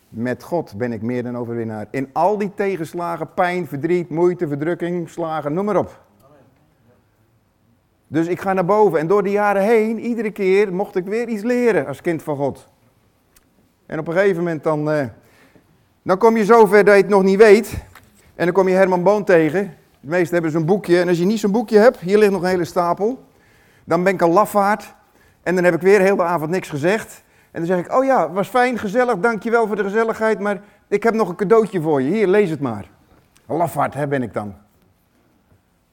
met 0.10 0.44
God 0.44 0.74
ben 0.78 0.92
ik 0.92 1.02
meer 1.02 1.24
dan 1.24 1.38
overwinnaar. 1.38 1.88
In 1.92 2.10
al 2.14 2.38
die 2.38 2.52
tegenslagen, 2.56 3.34
pijn, 3.34 3.68
verdriet, 3.68 4.10
moeite, 4.10 4.48
verdrukking, 4.48 5.10
slagen, 5.10 5.54
noem 5.54 5.66
maar 5.66 5.78
op. 5.78 6.06
Dus 8.08 8.28
ik 8.28 8.42
ga 8.42 8.54
naar 8.54 8.66
boven 8.66 9.00
en 9.00 9.08
door 9.08 9.24
de 9.24 9.32
jaren 9.32 9.62
heen, 9.62 10.00
iedere 10.00 10.32
keer 10.32 10.74
mocht 10.74 10.96
ik 10.96 11.06
weer 11.06 11.28
iets 11.28 11.44
leren 11.44 11.88
als 11.88 12.02
kind 12.02 12.24
van 12.24 12.36
God. 12.36 12.68
En 13.86 14.00
op 14.00 14.08
een 14.08 14.14
gegeven 14.14 14.38
moment 14.38 14.64
dan, 14.64 14.92
uh, 14.92 15.06
dan 16.02 16.18
kom 16.18 16.38
je 16.38 16.46
zover 16.46 16.84
dat 16.84 16.96
je 16.96 17.02
het 17.02 17.10
nog 17.10 17.24
niet 17.24 17.38
weet. 17.38 17.74
En 18.36 18.46
dan 18.46 18.54
kom 18.54 18.68
je 18.68 18.76
Herman 18.76 19.04
Boon 19.04 19.24
tegen. 19.24 19.76
De 20.00 20.08
meesten 20.08 20.34
hebben 20.34 20.52
zo'n 20.52 20.66
boekje. 20.66 21.02
En 21.02 21.08
als 21.08 21.18
je 21.18 21.26
niet 21.26 21.40
zo'n 21.40 21.52
boekje 21.52 21.78
hebt, 21.78 22.00
hier 22.00 22.18
ligt 22.18 22.32
nog 22.32 22.42
een 22.42 22.48
hele 22.48 22.66
stapel. 22.66 23.24
Dan 23.84 24.04
ben 24.04 24.14
ik 24.14 24.22
een 24.22 24.30
lafaard. 24.30 24.96
En 25.44 25.56
dan 25.56 25.64
heb 25.64 25.74
ik 25.74 25.82
weer 25.82 26.00
heel 26.00 26.16
de 26.16 26.24
avond 26.24 26.52
niks 26.52 26.70
gezegd. 26.70 27.24
En 27.52 27.60
dan 27.60 27.66
zeg 27.66 27.86
ik, 27.86 27.94
oh 27.94 28.06
ja, 28.06 28.32
was 28.32 28.48
fijn, 28.48 28.78
gezellig, 28.78 29.18
dankjewel 29.18 29.68
voor 29.68 29.76
de 29.76 29.84
gezelligheid. 29.84 30.40
Maar 30.40 30.62
ik 30.88 31.04
heb 31.04 31.14
nog 31.14 31.30
een 31.30 31.36
cadeautje 31.36 31.82
voor 31.82 32.02
je. 32.02 32.12
Hier, 32.12 32.28
lees 32.28 32.50
het 32.50 32.60
maar. 32.60 32.90
Lafaard, 33.46 33.94
hè, 33.94 34.08
ben 34.08 34.22
ik 34.24 34.34
dan. 34.34 34.56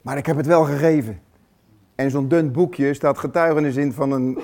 Maar 0.01 0.17
ik 0.17 0.25
heb 0.25 0.37
het 0.37 0.45
wel 0.45 0.63
gegeven. 0.63 1.19
En 1.95 2.11
zo'n 2.11 2.27
dun 2.27 2.51
boekje 2.51 2.93
staat 2.93 3.17
getuigenis 3.17 3.75
in 3.75 3.93
van 3.93 4.11
een, 4.11 4.39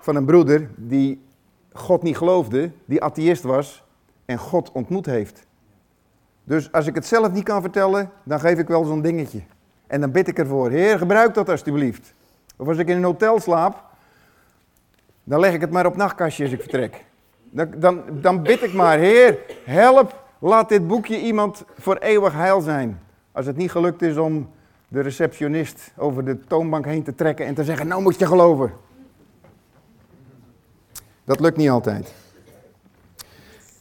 van 0.00 0.16
een 0.16 0.24
broeder 0.24 0.70
die 0.76 1.24
God 1.72 2.02
niet 2.02 2.16
geloofde, 2.16 2.70
die 2.84 3.02
atheïst 3.02 3.42
was 3.42 3.84
en 4.24 4.38
God 4.38 4.72
ontmoet 4.72 5.06
heeft. 5.06 5.46
Dus 6.44 6.72
als 6.72 6.86
ik 6.86 6.94
het 6.94 7.06
zelf 7.06 7.32
niet 7.32 7.44
kan 7.44 7.60
vertellen, 7.60 8.10
dan 8.22 8.40
geef 8.40 8.58
ik 8.58 8.68
wel 8.68 8.84
zo'n 8.84 9.02
dingetje. 9.02 9.40
En 9.86 10.00
dan 10.00 10.10
bid 10.10 10.28
ik 10.28 10.38
ervoor, 10.38 10.70
Heer, 10.70 10.98
gebruik 10.98 11.34
dat 11.34 11.48
alstublieft. 11.48 12.14
Of 12.56 12.68
als 12.68 12.78
ik 12.78 12.88
in 12.88 12.96
een 12.96 13.04
hotel 13.04 13.40
slaap, 13.40 13.82
dan 15.24 15.40
leg 15.40 15.54
ik 15.54 15.60
het 15.60 15.70
maar 15.70 15.86
op 15.86 15.96
nachtkastje 15.96 16.44
als 16.44 16.52
ik 16.52 16.60
vertrek. 16.60 17.04
Dan, 17.50 17.68
dan, 17.76 18.02
dan 18.10 18.42
bid 18.42 18.62
ik 18.62 18.72
maar, 18.72 18.98
Heer, 18.98 19.38
help, 19.64 20.24
laat 20.38 20.68
dit 20.68 20.86
boekje 20.86 21.20
iemand 21.20 21.64
voor 21.78 21.96
eeuwig 21.96 22.32
heil 22.32 22.60
zijn. 22.60 23.00
Als 23.32 23.46
het 23.46 23.56
niet 23.56 23.70
gelukt 23.70 24.02
is 24.02 24.16
om 24.16 24.50
de 24.96 25.02
receptionist 25.02 25.92
over 25.96 26.24
de 26.24 26.38
toonbank 26.46 26.84
heen 26.84 27.02
te 27.02 27.14
trekken 27.14 27.46
en 27.46 27.54
te 27.54 27.64
zeggen, 27.64 27.86
nou 27.86 28.02
moet 28.02 28.18
je 28.18 28.26
geloven. 28.26 28.72
Dat 31.24 31.40
lukt 31.40 31.56
niet 31.56 31.70
altijd. 31.70 32.12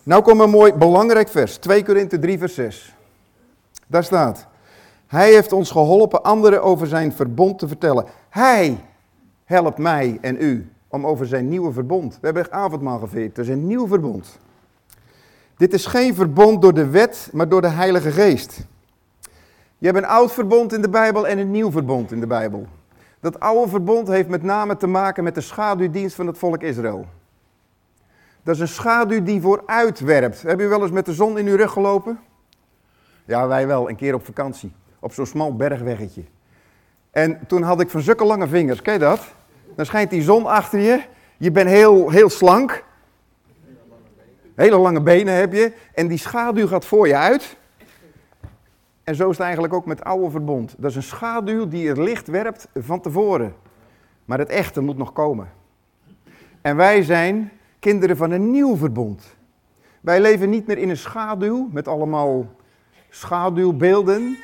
Nou 0.04 0.21
komt 0.23 0.39
een 0.39 0.49
mooi 0.49 0.73
belangrijk 0.73 1.30
vers, 1.30 1.58
2 1.58 1.84
Korinthe 1.84 2.19
3 2.19 2.38
vers 2.38 2.54
6. 2.54 2.95
Daar 3.88 4.04
staat, 4.04 4.47
hij 5.08 5.32
heeft 5.32 5.51
ons 5.51 5.71
geholpen 5.71 6.23
anderen 6.23 6.63
over 6.63 6.88
zijn 6.88 7.13
verbond 7.13 7.60
te 7.60 7.67
vertellen. 7.67 8.06
Hij 8.30 8.78
helpt 9.45 9.78
mij 9.78 10.17
en 10.21 10.41
u 10.41 10.69
om 10.88 11.08
over 11.08 11.28
zijn 11.28 11.49
nieuwe 11.49 11.71
verbond. 11.71 12.17
We 12.21 12.25
hebben 12.25 12.51
avondmaal 12.51 12.99
gevierd, 12.99 13.36
dat 13.36 13.45
is 13.45 13.51
een 13.51 13.67
nieuw 13.67 13.88
verbond. 13.88 14.39
Dit 15.58 15.73
is 15.73 15.86
geen 15.86 16.15
verbond 16.15 16.62
door 16.62 16.73
de 16.73 16.88
wet, 16.88 17.30
maar 17.32 17.49
door 17.49 17.62
de 17.62 17.69
Heilige 17.69 18.12
Geest. 18.12 18.65
Je 19.86 19.91
hebt 19.91 20.04
een 20.04 20.10
oud 20.10 20.32
verbond 20.32 20.74
in 20.74 20.82
de 20.82 20.89
Bijbel 20.89 21.28
en 21.28 21.38
een 21.38 21.52
nieuw 21.52 21.71
verbond 21.71 22.12
in 22.12 22.19
de 22.19 22.28
Bijbel. 22.28 22.67
Dat 23.19 23.39
oude 23.39 23.69
verbond 23.69 24.08
heeft 24.08 24.28
met 24.28 24.43
name 24.43 24.78
te 24.78 24.88
maken 24.88 25.24
met 25.24 25.36
de 25.36 25.41
schaduwdienst 25.41 26.15
van 26.15 26.28
het 26.28 26.38
volk 26.38 26.62
Israël. 26.62 27.06
Dat 28.43 28.56
is 28.56 28.62
een 28.62 28.67
schaduw 28.67 29.24
die 29.24 29.41
vooruit 29.41 30.00
werpt. 30.00 30.41
Heb 30.41 30.60
je 30.60 30.67
wel 30.67 30.82
eens 30.82 30.91
met 30.91 31.06
de 31.06 31.13
zon 31.13 31.38
in 31.38 31.48
uw 31.48 31.56
rug 31.56 31.71
gelopen? 31.71 32.19
Ja, 33.26 33.48
wij 33.48 33.67
wel, 33.67 33.89
een 33.89 33.95
keer 33.95 34.13
op 34.13 34.26
vakantie. 34.26 34.74
Op 35.00 35.13
zo'n 35.13 35.26
smal 35.26 35.56
bergweggetje. 35.56 36.24
En 37.12 37.39
toen 37.48 37.62
had 37.62 37.82
ik 37.82 37.89
van 37.89 38.02
zulke 38.02 38.26
lange 38.26 38.48
vingers, 38.48 38.82
ken 38.82 38.93
je 38.93 39.00
dat? 39.00 39.21
Dan 39.76 39.86
schijnt 39.86 40.10
die 40.10 40.21
zon 40.21 40.45
achter 40.45 40.80
je. 40.80 41.02
Je 41.38 41.52
bent 41.52 41.69
heel, 41.69 42.10
heel 42.10 42.30
slank. 42.30 42.84
Hele 44.56 44.78
lange 44.78 45.02
benen 45.02 45.34
heb 45.34 45.54
je. 45.54 45.74
En 45.93 46.08
die 46.08 46.17
schaduw 46.17 46.67
gaat 46.67 46.86
voor 46.86 47.08
je 47.08 47.15
uit. 47.17 47.58
En 49.05 49.15
zo 49.15 49.29
is 49.29 49.37
het 49.37 49.45
eigenlijk 49.45 49.73
ook 49.73 49.85
met 49.85 50.03
oude 50.03 50.29
verbond. 50.29 50.75
Dat 50.77 50.89
is 50.89 50.95
een 50.95 51.03
schaduw 51.03 51.67
die 51.67 51.87
het 51.87 51.97
licht 51.97 52.27
werpt 52.27 52.67
van 52.73 53.01
tevoren. 53.01 53.55
Maar 54.25 54.39
het 54.39 54.49
echte 54.49 54.81
moet 54.81 54.97
nog 54.97 55.13
komen. 55.13 55.49
En 56.61 56.75
wij 56.75 57.03
zijn 57.03 57.51
kinderen 57.79 58.17
van 58.17 58.31
een 58.31 58.51
nieuw 58.51 58.75
verbond. 58.75 59.35
Wij 60.01 60.21
leven 60.21 60.49
niet 60.49 60.67
meer 60.67 60.77
in 60.77 60.89
een 60.89 60.97
schaduw 60.97 61.69
met 61.71 61.87
allemaal 61.87 62.45
schaduwbeelden. 63.09 64.37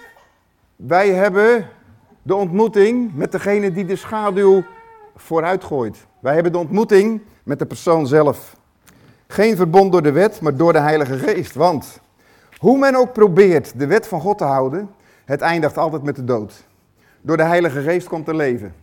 Wij 0.75 1.09
hebben 1.09 1.67
de 2.21 2.35
ontmoeting 2.35 3.15
met 3.15 3.31
degene 3.31 3.71
die 3.71 3.85
de 3.85 3.95
schaduw 3.95 4.63
vooruitgooit. 5.15 6.07
Wij 6.19 6.33
hebben 6.33 6.51
de 6.51 6.57
ontmoeting 6.57 7.21
met 7.43 7.59
de 7.59 7.65
persoon 7.65 8.07
zelf. 8.07 8.57
Geen 9.27 9.55
verbond 9.55 9.91
door 9.91 10.01
de 10.01 10.11
wet, 10.11 10.41
maar 10.41 10.55
door 10.55 10.73
de 10.73 10.79
Heilige 10.79 11.17
Geest. 11.17 11.55
Want 11.55 12.01
hoe 12.61 12.77
men 12.77 12.95
ook 12.95 13.13
probeert 13.13 13.79
de 13.79 13.87
wet 13.87 14.07
van 14.07 14.21
God 14.21 14.37
te 14.37 14.43
houden, 14.43 14.89
het 15.25 15.41
eindigt 15.41 15.77
altijd 15.77 16.03
met 16.03 16.15
de 16.15 16.23
dood. 16.23 16.67
Door 17.21 17.37
de 17.37 17.43
Heilige 17.43 17.81
Geest 17.81 18.07
komt 18.07 18.27
er 18.27 18.35
leven. 18.35 18.73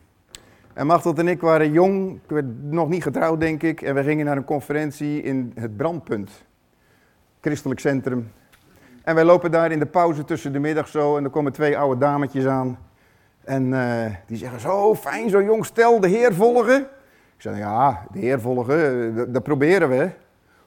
En 0.72 0.86
Machtel 0.86 1.14
en 1.14 1.28
ik 1.28 1.40
waren 1.40 1.72
jong, 1.72 2.14
ik 2.14 2.30
werd 2.30 2.62
nog 2.62 2.88
niet 2.88 3.02
getrouwd 3.02 3.40
denk 3.40 3.62
ik, 3.62 3.82
en 3.82 3.94
we 3.94 4.02
gingen 4.02 4.24
naar 4.26 4.36
een 4.36 4.44
conferentie 4.44 5.22
in 5.22 5.52
het 5.54 5.76
Brandpunt, 5.76 6.30
christelijk 7.40 7.80
centrum. 7.80 8.32
En 9.02 9.14
wij 9.14 9.24
lopen 9.24 9.50
daar 9.50 9.72
in 9.72 9.78
de 9.78 9.86
pauze 9.86 10.24
tussen 10.24 10.52
de 10.52 10.58
middag 10.58 10.88
zo 10.88 11.16
en 11.16 11.24
er 11.24 11.30
komen 11.30 11.52
twee 11.52 11.78
oude 11.78 12.00
dametjes 12.00 12.46
aan. 12.46 12.78
En 13.44 13.72
uh, 13.72 14.04
die 14.26 14.36
zeggen, 14.36 14.60
zo 14.60 14.94
fijn, 14.94 15.30
zo 15.30 15.42
jong 15.42 15.64
stel, 15.64 16.00
de 16.00 16.08
Heer 16.08 16.34
volgen. 16.34 16.80
Ik 17.36 17.42
zeg, 17.42 17.58
ja, 17.58 18.06
de 18.12 18.18
Heer 18.18 18.40
volgen, 18.40 19.14
dat, 19.14 19.34
dat 19.34 19.42
proberen 19.42 19.88
we. 19.88 20.10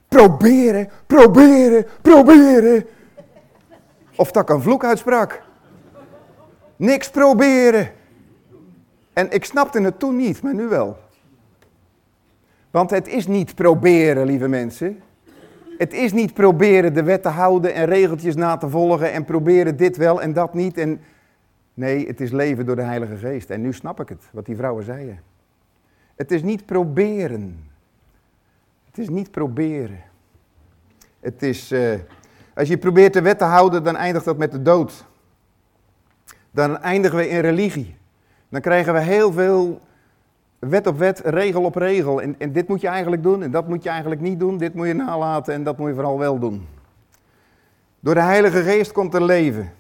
Proberen, 0.07 0.89
proberen, 1.07 1.85
proberen. 2.01 2.85
Of 4.15 4.31
dat 4.31 4.43
ik 4.43 4.49
een 4.49 4.61
vloek 4.61 4.83
uitsprak. 4.83 5.41
Niks 6.75 7.09
proberen. 7.09 7.91
En 9.13 9.31
ik 9.31 9.45
snapte 9.45 9.81
het 9.81 9.99
toen 9.99 10.15
niet, 10.15 10.41
maar 10.41 10.53
nu 10.53 10.67
wel. 10.67 10.97
Want 12.71 12.89
het 12.89 13.07
is 13.07 13.27
niet 13.27 13.55
proberen, 13.55 14.25
lieve 14.25 14.47
mensen. 14.47 15.01
Het 15.77 15.93
is 15.93 16.13
niet 16.13 16.33
proberen 16.33 16.93
de 16.93 17.03
wet 17.03 17.21
te 17.21 17.29
houden 17.29 17.73
en 17.73 17.85
regeltjes 17.85 18.35
na 18.35 18.57
te 18.57 18.69
volgen 18.69 19.11
en 19.11 19.25
proberen 19.25 19.77
dit 19.77 19.97
wel 19.97 20.21
en 20.21 20.33
dat 20.33 20.53
niet. 20.53 20.77
En 20.77 21.01
nee, 21.73 22.07
het 22.07 22.21
is 22.21 22.31
leven 22.31 22.65
door 22.65 22.75
de 22.75 22.81
Heilige 22.81 23.17
Geest. 23.17 23.49
En 23.49 23.61
nu 23.61 23.73
snap 23.73 23.99
ik 23.99 24.09
het, 24.09 24.23
wat 24.31 24.45
die 24.45 24.55
vrouwen 24.55 24.83
zeiden. 24.83 25.21
Het 26.15 26.31
is 26.31 26.43
niet 26.43 26.65
proberen. 26.65 27.69
Het 28.85 28.97
is 28.97 29.09
niet 29.09 29.31
proberen. 29.31 30.01
Het 31.19 31.43
is, 31.43 31.71
uh, 31.71 31.93
als 32.55 32.67
je 32.67 32.77
probeert 32.77 33.13
de 33.13 33.21
wet 33.21 33.37
te 33.37 33.43
houden, 33.43 33.83
dan 33.83 33.95
eindigt 33.95 34.25
dat 34.25 34.37
met 34.37 34.51
de 34.51 34.61
dood. 34.61 35.05
Dan 36.51 36.77
eindigen 36.77 37.17
we 37.17 37.29
in 37.29 37.39
religie. 37.39 37.95
Dan 38.49 38.61
krijgen 38.61 38.93
we 38.93 38.99
heel 38.99 39.31
veel 39.31 39.81
wet 40.59 40.87
op 40.87 40.97
wet, 40.97 41.21
regel 41.25 41.63
op 41.63 41.75
regel. 41.75 42.21
En, 42.21 42.35
en 42.37 42.51
dit 42.51 42.67
moet 42.67 42.81
je 42.81 42.87
eigenlijk 42.87 43.23
doen 43.23 43.43
en 43.43 43.51
dat 43.51 43.67
moet 43.67 43.83
je 43.83 43.89
eigenlijk 43.89 44.21
niet 44.21 44.39
doen. 44.39 44.57
Dit 44.57 44.73
moet 44.73 44.87
je 44.87 44.93
nalaten 44.93 45.53
en 45.53 45.63
dat 45.63 45.77
moet 45.77 45.87
je 45.87 45.93
vooral 45.93 46.19
wel 46.19 46.39
doen. 46.39 46.67
Door 47.99 48.13
de 48.13 48.21
Heilige 48.21 48.61
Geest 48.61 48.91
komt 48.91 49.13
er 49.13 49.23
leven. 49.23 49.71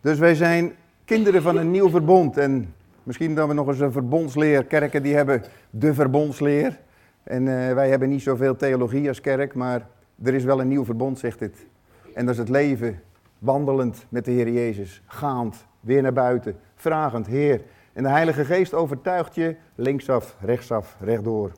Dus 0.00 0.18
wij 0.18 0.34
zijn 0.34 0.72
kinderen 1.04 1.42
van 1.42 1.56
een 1.56 1.70
nieuw 1.70 1.90
verbond. 1.90 2.36
En 2.36 2.74
misschien 3.02 3.34
dat 3.34 3.48
we 3.48 3.54
nog 3.54 3.66
eens 3.66 3.80
een 3.80 3.92
verbondsleer. 3.92 4.64
Kerken 4.64 5.02
die 5.02 5.14
hebben 5.14 5.42
de 5.70 5.94
verbondsleer. 5.94 6.78
En 7.22 7.46
uh, 7.46 7.72
wij 7.72 7.88
hebben 7.88 8.08
niet 8.08 8.22
zoveel 8.22 8.56
theologie 8.56 9.08
als 9.08 9.20
kerk, 9.20 9.54
maar 9.54 9.86
er 10.22 10.34
is 10.34 10.44
wel 10.44 10.60
een 10.60 10.68
nieuw 10.68 10.84
verbond, 10.84 11.18
zegt 11.18 11.38
dit. 11.38 11.66
En 12.14 12.24
dat 12.24 12.34
is 12.34 12.40
het 12.40 12.48
leven 12.48 13.00
wandelend 13.38 14.06
met 14.08 14.24
de 14.24 14.30
Heer 14.30 14.48
Jezus. 14.48 15.02
Gaand, 15.06 15.66
weer 15.80 16.02
naar 16.02 16.12
buiten, 16.12 16.56
vragend, 16.74 17.26
Heer. 17.26 17.62
En 17.92 18.02
de 18.02 18.08
Heilige 18.08 18.44
Geest 18.44 18.74
overtuigt 18.74 19.34
je 19.34 19.56
linksaf, 19.74 20.36
rechtsaf, 20.40 20.96
rechtdoor. 21.00 21.52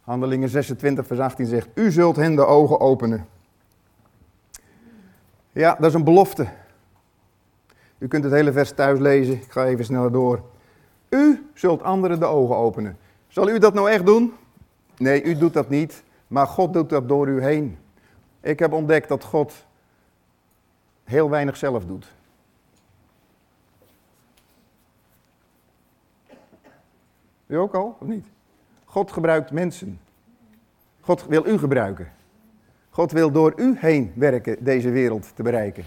Handelingen 0.00 0.48
26, 0.48 1.06
vers 1.06 1.20
18 1.20 1.46
zegt, 1.46 1.68
u 1.74 1.90
zult 1.90 2.16
hen 2.16 2.34
de 2.34 2.44
ogen 2.44 2.80
openen. 2.80 3.26
Ja, 5.52 5.74
dat 5.74 5.88
is 5.88 5.94
een 5.94 6.04
belofte. 6.04 6.46
U 7.98 8.08
kunt 8.08 8.24
het 8.24 8.32
hele 8.32 8.52
vers 8.52 8.72
thuis 8.72 8.98
lezen, 8.98 9.34
ik 9.34 9.52
ga 9.52 9.66
even 9.66 9.84
sneller 9.84 10.12
door. 10.12 10.42
U 11.08 11.50
zult 11.54 11.82
anderen 11.82 12.18
de 12.20 12.26
ogen 12.26 12.56
openen. 12.56 12.98
Zal 13.28 13.48
u 13.48 13.58
dat 13.58 13.74
nou 13.74 13.90
echt 13.90 14.06
doen? 14.06 14.32
Nee, 14.96 15.22
u 15.22 15.36
doet 15.36 15.52
dat 15.52 15.68
niet, 15.68 16.02
maar 16.30 16.46
God 16.46 16.72
doet 16.72 16.88
dat 16.88 17.08
door 17.08 17.28
u 17.28 17.42
heen. 17.42 17.78
Ik 18.40 18.58
heb 18.58 18.72
ontdekt 18.72 19.08
dat 19.08 19.24
God 19.24 19.66
heel 21.04 21.30
weinig 21.30 21.56
zelf 21.56 21.86
doet. 21.86 22.12
U 27.46 27.56
ook 27.56 27.74
al, 27.74 27.96
of 28.00 28.06
niet? 28.06 28.26
God 28.84 29.12
gebruikt 29.12 29.50
mensen. 29.50 30.00
God 31.00 31.26
wil 31.26 31.46
u 31.46 31.58
gebruiken. 31.58 32.12
God 32.90 33.12
wil 33.12 33.30
door 33.30 33.52
u 33.56 33.76
heen 33.78 34.12
werken 34.14 34.64
deze 34.64 34.90
wereld 34.90 35.36
te 35.36 35.42
bereiken. 35.42 35.84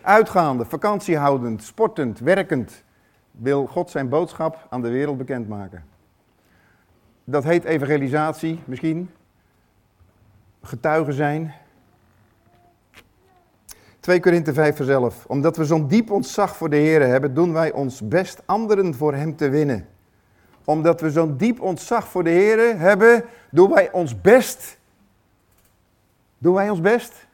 Uitgaande, 0.00 0.64
vakantiehoudend, 0.64 1.62
sportend, 1.62 2.18
werkend 2.18 2.82
wil 3.30 3.66
God 3.66 3.90
zijn 3.90 4.08
boodschap 4.08 4.66
aan 4.70 4.82
de 4.82 4.90
wereld 4.90 5.18
bekendmaken. 5.18 5.84
Dat 7.24 7.44
heet 7.44 7.64
evangelisatie 7.64 8.60
misschien. 8.64 9.10
Getuigen 10.66 11.12
zijn. 11.12 11.54
2 14.00 14.20
Korinthe 14.20 14.52
5 14.52 14.84
zelf. 14.84 15.24
Omdat 15.26 15.56
we 15.56 15.64
zo'n 15.64 15.88
diep 15.88 16.10
ontzag 16.10 16.56
voor 16.56 16.70
de 16.70 16.76
Heer 16.76 17.06
hebben, 17.06 17.34
doen 17.34 17.52
wij 17.52 17.72
ons 17.72 18.08
best 18.08 18.42
anderen 18.44 18.94
voor 18.94 19.14
Hem 19.14 19.36
te 19.36 19.48
winnen. 19.48 19.88
Omdat 20.64 21.00
we 21.00 21.10
zo'n 21.10 21.36
diep 21.36 21.60
ontzag 21.60 22.08
voor 22.08 22.24
de 22.24 22.30
Heer 22.30 22.78
hebben, 22.78 23.24
doen 23.50 23.70
wij 23.70 23.92
ons 23.92 24.20
best. 24.20 24.78
Doen 26.38 26.54
wij 26.54 26.70
ons 26.70 26.80
best? 26.80 27.26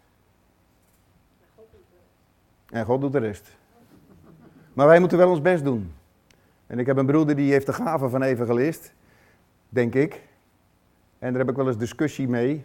En 2.71 2.85
God 2.85 3.01
doet 3.01 3.13
de 3.13 3.19
rest. 3.19 3.49
Maar 4.73 4.87
wij 4.87 5.01
moeten 5.01 5.19
wel 5.19 5.31
ons 5.31 5.43
best 5.43 5.65
doen. 5.65 5.93
En 6.67 6.79
ik 6.79 6.87
heb 6.87 6.97
een 6.97 7.07
broeder 7.07 7.37
die 7.37 7.53
heeft 7.53 7.67
de 7.67 7.73
gave 7.73 8.09
van 8.09 8.23
evangelist 8.23 8.93
denk 9.71 9.95
ik. 9.95 10.23
En 11.19 11.31
daar 11.31 11.39
heb 11.39 11.51
ik 11.51 11.57
wel 11.57 11.67
eens 11.67 11.77
discussie 11.77 12.29
mee. 12.29 12.65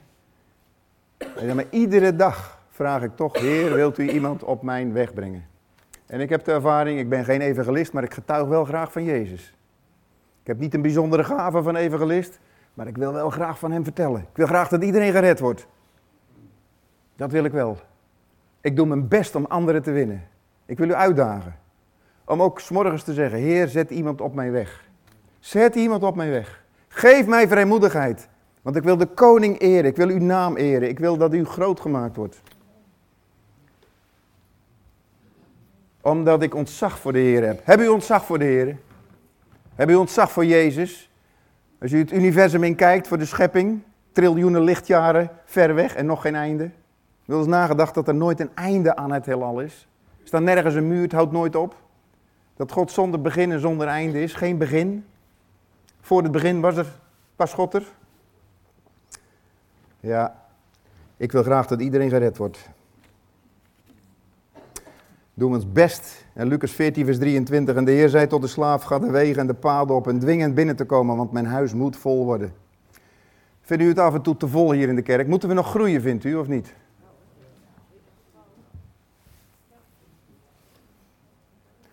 Maar 1.43 1.65
iedere 1.69 2.15
dag 2.15 2.59
vraag 2.69 3.03
ik 3.03 3.15
toch, 3.15 3.39
Heer, 3.39 3.73
wilt 3.73 3.97
u 3.97 4.09
iemand 4.09 4.43
op 4.43 4.61
mijn 4.61 4.93
weg 4.93 5.13
brengen? 5.13 5.45
En 6.05 6.19
ik 6.19 6.29
heb 6.29 6.43
de 6.43 6.51
ervaring, 6.51 6.99
ik 6.99 7.09
ben 7.09 7.25
geen 7.25 7.41
evangelist, 7.41 7.93
maar 7.93 8.03
ik 8.03 8.13
getuig 8.13 8.47
wel 8.47 8.65
graag 8.65 8.91
van 8.91 9.03
Jezus. 9.03 9.55
Ik 10.41 10.47
heb 10.47 10.59
niet 10.59 10.73
een 10.73 10.81
bijzondere 10.81 11.23
gave 11.23 11.63
van 11.63 11.75
evangelist, 11.75 12.39
maar 12.73 12.87
ik 12.87 12.97
wil 12.97 13.13
wel 13.13 13.29
graag 13.29 13.59
van 13.59 13.71
hem 13.71 13.83
vertellen. 13.83 14.21
Ik 14.21 14.35
wil 14.35 14.47
graag 14.47 14.67
dat 14.67 14.83
iedereen 14.83 15.11
gered 15.11 15.39
wordt. 15.39 15.67
Dat 17.15 17.31
wil 17.31 17.43
ik 17.43 17.51
wel. 17.51 17.77
Ik 18.61 18.75
doe 18.75 18.85
mijn 18.85 19.07
best 19.07 19.35
om 19.35 19.45
anderen 19.45 19.83
te 19.83 19.91
winnen. 19.91 20.27
Ik 20.65 20.77
wil 20.77 20.89
u 20.89 20.93
uitdagen. 20.93 21.55
Om 22.25 22.41
ook 22.41 22.59
s'morgens 22.59 23.03
te 23.03 23.13
zeggen, 23.13 23.39
Heer, 23.39 23.67
zet 23.67 23.89
iemand 23.89 24.21
op 24.21 24.33
mijn 24.33 24.51
weg. 24.51 24.83
Zet 25.39 25.75
iemand 25.75 26.03
op 26.03 26.15
mijn 26.15 26.31
weg. 26.31 26.63
Geef 26.87 27.25
mij 27.27 27.47
vrijmoedigheid. 27.47 28.29
Want 28.65 28.77
ik 28.77 28.83
wil 28.83 28.97
de 28.97 29.05
koning 29.05 29.59
eren, 29.59 29.85
ik 29.85 29.95
wil 29.95 30.09
uw 30.09 30.19
naam 30.19 30.55
eren, 30.55 30.89
ik 30.89 30.99
wil 30.99 31.17
dat 31.17 31.33
u 31.33 31.45
groot 31.45 31.79
gemaakt 31.79 32.15
wordt. 32.15 32.41
Omdat 36.01 36.41
ik 36.41 36.55
ontzag 36.55 36.99
voor 36.99 37.13
de 37.13 37.19
Heer 37.19 37.45
heb. 37.45 37.61
Heb 37.63 37.79
u 37.79 37.87
ontzag 37.87 38.25
voor 38.25 38.39
de 38.39 38.45
Heer? 38.45 38.77
Heb 39.75 39.89
u 39.89 39.95
ontzag 39.95 40.31
voor 40.31 40.45
Jezus? 40.45 41.09
Als 41.81 41.91
u 41.91 41.97
het 41.97 42.11
universum 42.11 42.63
in 42.63 42.75
kijkt 42.75 43.07
voor 43.07 43.17
de 43.17 43.25
schepping, 43.25 43.81
triljoenen 44.11 44.61
lichtjaren 44.61 45.29
ver 45.45 45.75
weg 45.75 45.95
en 45.95 46.05
nog 46.05 46.21
geen 46.21 46.35
einde. 46.35 46.69
Wel 47.25 47.37
eens 47.37 47.47
nagedacht 47.47 47.93
dat 47.93 48.07
er 48.07 48.15
nooit 48.15 48.39
een 48.39 48.55
einde 48.55 48.95
aan 48.95 49.11
het 49.11 49.25
heelal 49.25 49.59
is. 49.59 49.87
Er 50.21 50.27
staat 50.27 50.41
nergens 50.41 50.75
een 50.75 50.87
muur, 50.87 51.01
het 51.01 51.11
houdt 51.11 51.31
nooit 51.31 51.55
op. 51.55 51.75
Dat 52.55 52.71
God 52.71 52.91
zonder 52.91 53.21
begin 53.21 53.51
en 53.51 53.59
zonder 53.59 53.87
einde 53.87 54.21
is, 54.21 54.33
geen 54.33 54.57
begin. 54.57 55.05
Voor 56.01 56.23
het 56.23 56.31
begin 56.31 56.61
was, 56.61 56.77
er, 56.77 56.87
was 57.35 57.53
God 57.53 57.73
er. 57.73 57.83
Ja, 60.05 60.35
ik 61.17 61.31
wil 61.31 61.43
graag 61.43 61.67
dat 61.67 61.81
iedereen 61.81 62.09
gered 62.09 62.37
wordt. 62.37 62.69
Doen 65.33 65.49
we 65.49 65.55
ons 65.55 65.71
best. 65.71 66.25
En 66.33 66.47
Lucas 66.47 66.71
14, 66.71 67.05
vers 67.05 67.17
23. 67.17 67.75
En 67.75 67.85
de 67.85 67.91
Heer 67.91 68.09
zei 68.09 68.27
tot 68.27 68.41
de 68.41 68.47
slaaf: 68.47 68.83
Ga 68.83 68.99
de 68.99 69.11
wegen 69.11 69.41
en 69.41 69.47
de 69.47 69.53
paden 69.53 69.95
op 69.95 70.07
en 70.07 70.19
dwing 70.19 70.53
binnen 70.53 70.75
te 70.75 70.85
komen, 70.85 71.15
want 71.15 71.31
mijn 71.31 71.45
huis 71.45 71.73
moet 71.73 71.97
vol 71.97 72.25
worden. 72.25 72.53
Vindt 73.61 73.83
u 73.83 73.87
het 73.87 73.99
af 73.99 74.13
en 74.13 74.21
toe 74.21 74.37
te 74.37 74.47
vol 74.47 74.71
hier 74.71 74.89
in 74.89 74.95
de 74.95 75.01
kerk? 75.01 75.27
Moeten 75.27 75.49
we 75.49 75.55
nog 75.55 75.69
groeien, 75.69 76.01
vindt 76.01 76.23
u, 76.23 76.35
of 76.35 76.47
niet? 76.47 76.73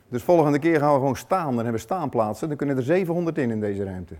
Dus 0.08 0.22
volgende 0.22 0.58
keer 0.58 0.78
gaan 0.78 0.92
we 0.92 0.98
gewoon 0.98 1.16
staan. 1.16 1.46
Dan 1.46 1.54
hebben 1.54 1.72
we 1.72 1.78
staanplaatsen. 1.78 2.48
Dan 2.48 2.56
kunnen 2.56 2.76
er 2.76 2.82
700 2.82 3.38
in 3.38 3.50
in 3.50 3.60
deze 3.60 3.84
ruimte. 3.84 4.14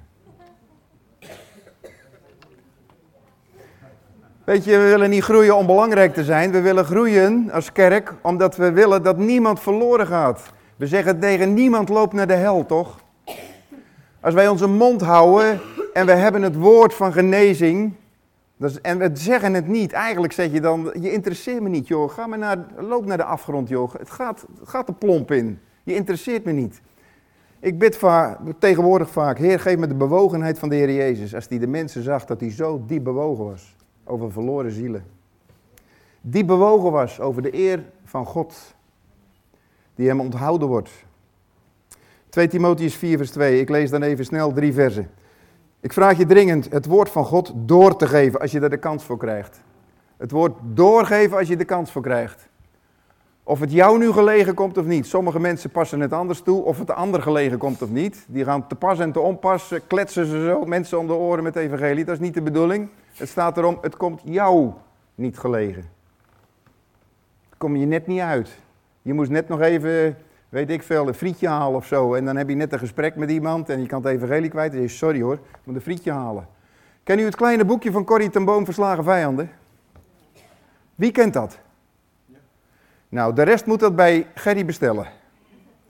Weet 4.44 4.64
je, 4.64 4.78
we 4.78 4.88
willen 4.88 5.10
niet 5.10 5.22
groeien 5.22 5.56
om 5.56 5.66
belangrijk 5.66 6.14
te 6.14 6.24
zijn. 6.24 6.50
We 6.50 6.60
willen 6.60 6.84
groeien 6.84 7.50
als 7.50 7.72
kerk 7.72 8.14
omdat 8.22 8.56
we 8.56 8.72
willen 8.72 9.02
dat 9.02 9.16
niemand 9.16 9.60
verloren 9.60 10.06
gaat. 10.06 10.52
We 10.76 10.86
zeggen 10.86 11.20
tegen 11.20 11.54
niemand 11.54 11.88
loopt 11.88 12.12
naar 12.12 12.26
de 12.26 12.34
hel, 12.34 12.66
toch? 12.66 13.00
Als 14.20 14.34
wij 14.34 14.48
onze 14.48 14.66
mond 14.66 15.00
houden 15.00 15.60
en 15.92 16.06
we 16.06 16.12
hebben 16.12 16.42
het 16.42 16.56
woord 16.56 16.94
van 16.94 17.12
genezing. 17.12 17.94
en 18.82 18.98
we 18.98 19.10
zeggen 19.12 19.54
het 19.54 19.68
niet. 19.68 19.92
Eigenlijk 19.92 20.32
zeg 20.32 20.52
je 20.52 20.60
dan, 20.60 20.92
je 21.00 21.12
interesseert 21.12 21.62
me 21.62 21.68
niet 21.68 21.88
joh. 21.88 22.10
Ga 22.10 22.26
maar 22.26 22.38
naar, 22.38 22.58
loop 22.78 23.06
naar 23.06 23.16
de 23.16 23.24
afgrond 23.24 23.68
joh. 23.68 23.94
Het 23.98 24.10
gaat, 24.10 24.44
het 24.60 24.68
gaat 24.68 24.88
er 24.88 24.94
plomp 24.94 25.30
in. 25.30 25.58
Je 25.82 25.94
interesseert 25.94 26.44
me 26.44 26.52
niet. 26.52 26.80
Ik 27.60 27.78
bid 27.78 27.96
vaak, 27.96 28.38
tegenwoordig 28.58 29.10
vaak, 29.10 29.38
Heer 29.38 29.60
geef 29.60 29.76
me 29.76 29.86
de 29.86 29.94
bewogenheid 29.94 30.58
van 30.58 30.68
de 30.68 30.74
Heer 30.74 30.92
Jezus. 30.92 31.34
Als 31.34 31.48
hij 31.48 31.58
de 31.58 31.66
mensen 31.66 32.02
zag 32.02 32.24
dat 32.24 32.40
hij 32.40 32.50
zo 32.50 32.82
diep 32.86 33.04
bewogen 33.04 33.44
was 33.44 33.74
over 34.04 34.32
verloren 34.32 34.72
zielen. 34.72 35.04
Diep 36.20 36.46
bewogen 36.46 36.92
was 36.92 37.20
over 37.20 37.42
de 37.42 37.54
eer 37.54 37.84
van 38.04 38.26
God, 38.26 38.74
die 39.94 40.08
hem 40.08 40.20
onthouden 40.20 40.68
wordt. 40.68 40.90
2 42.28 42.48
Timotheus 42.48 42.94
4 42.94 43.16
vers 43.16 43.30
2, 43.30 43.60
ik 43.60 43.68
lees 43.68 43.90
dan 43.90 44.02
even 44.02 44.24
snel 44.24 44.52
drie 44.52 44.72
versen. 44.72 45.10
Ik 45.80 45.92
vraag 45.92 46.18
je 46.18 46.26
dringend 46.26 46.72
het 46.72 46.86
woord 46.86 47.08
van 47.08 47.24
God 47.24 47.52
door 47.56 47.96
te 47.96 48.06
geven 48.06 48.40
als 48.40 48.52
je 48.52 48.60
er 48.60 48.70
de 48.70 48.76
kans 48.76 49.04
voor 49.04 49.18
krijgt. 49.18 49.60
Het 50.16 50.30
woord 50.30 50.58
doorgeven 50.64 51.38
als 51.38 51.48
je 51.48 51.56
de 51.56 51.64
kans 51.64 51.92
voor 51.92 52.02
krijgt. 52.02 52.48
Of 53.44 53.60
het 53.60 53.72
jou 53.72 53.98
nu 53.98 54.12
gelegen 54.12 54.54
komt 54.54 54.78
of 54.78 54.84
niet. 54.84 55.06
Sommige 55.06 55.40
mensen 55.40 55.70
passen 55.70 56.00
het 56.00 56.12
anders 56.12 56.40
toe, 56.40 56.62
of 56.64 56.78
het 56.78 56.86
de 56.86 56.94
ander 56.94 57.22
gelegen 57.22 57.58
komt 57.58 57.82
of 57.82 57.90
niet. 57.90 58.24
Die 58.28 58.44
gaan 58.44 58.66
te 58.66 58.74
pas 58.74 58.98
en 58.98 59.12
te 59.12 59.20
onpas, 59.20 59.74
kletsen 59.86 60.26
ze 60.26 60.44
zo 60.44 60.64
mensen 60.64 60.98
om 60.98 61.06
de 61.06 61.14
oren 61.14 61.42
met 61.42 61.56
evangelie. 61.56 62.04
Dat 62.04 62.14
is 62.14 62.20
niet 62.20 62.34
de 62.34 62.42
bedoeling. 62.42 62.88
Het 63.16 63.28
staat 63.28 63.56
erom, 63.56 63.78
het 63.80 63.96
komt 63.96 64.20
jou 64.24 64.72
niet 65.14 65.38
gelegen. 65.38 65.84
Kom 67.56 67.76
je 67.76 67.86
net 67.86 68.06
niet 68.06 68.20
uit. 68.20 68.58
Je 69.02 69.12
moest 69.12 69.30
net 69.30 69.48
nog 69.48 69.60
even, 69.60 70.16
weet 70.48 70.70
ik 70.70 70.82
veel, 70.82 71.08
een 71.08 71.14
frietje 71.14 71.48
halen 71.48 71.76
of 71.76 71.86
zo. 71.86 72.14
En 72.14 72.24
dan 72.24 72.36
heb 72.36 72.48
je 72.48 72.54
net 72.54 72.72
een 72.72 72.78
gesprek 72.78 73.16
met 73.16 73.30
iemand 73.30 73.68
en 73.68 73.80
je 73.80 73.86
kan 73.86 74.02
het 74.02 74.12
evangelie 74.12 74.50
kwijt. 74.50 74.72
Je 74.72 74.88
sorry 74.88 75.22
hoor, 75.22 75.34
ik 75.34 75.58
moet 75.64 75.74
een 75.74 75.80
frietje 75.80 76.12
halen. 76.12 76.46
Ken 77.02 77.18
u 77.18 77.24
het 77.24 77.36
kleine 77.36 77.64
boekje 77.64 77.92
van 77.92 78.04
Corrie 78.04 78.30
ten 78.30 78.44
Boom, 78.44 78.64
Verslagen 78.64 79.04
Vijanden? 79.04 79.50
Wie 80.94 81.12
kent 81.12 81.32
dat? 81.32 81.58
Nou, 83.08 83.34
de 83.34 83.42
rest 83.42 83.66
moet 83.66 83.80
dat 83.80 83.96
bij 83.96 84.26
Gerry 84.34 84.64
bestellen. 84.64 85.06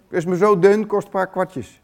Is 0.09 0.25
me 0.25 0.37
zo 0.37 0.59
dun, 0.59 0.87
kost 0.87 1.05
een 1.05 1.13
paar 1.13 1.31
kwartjes. 1.31 1.83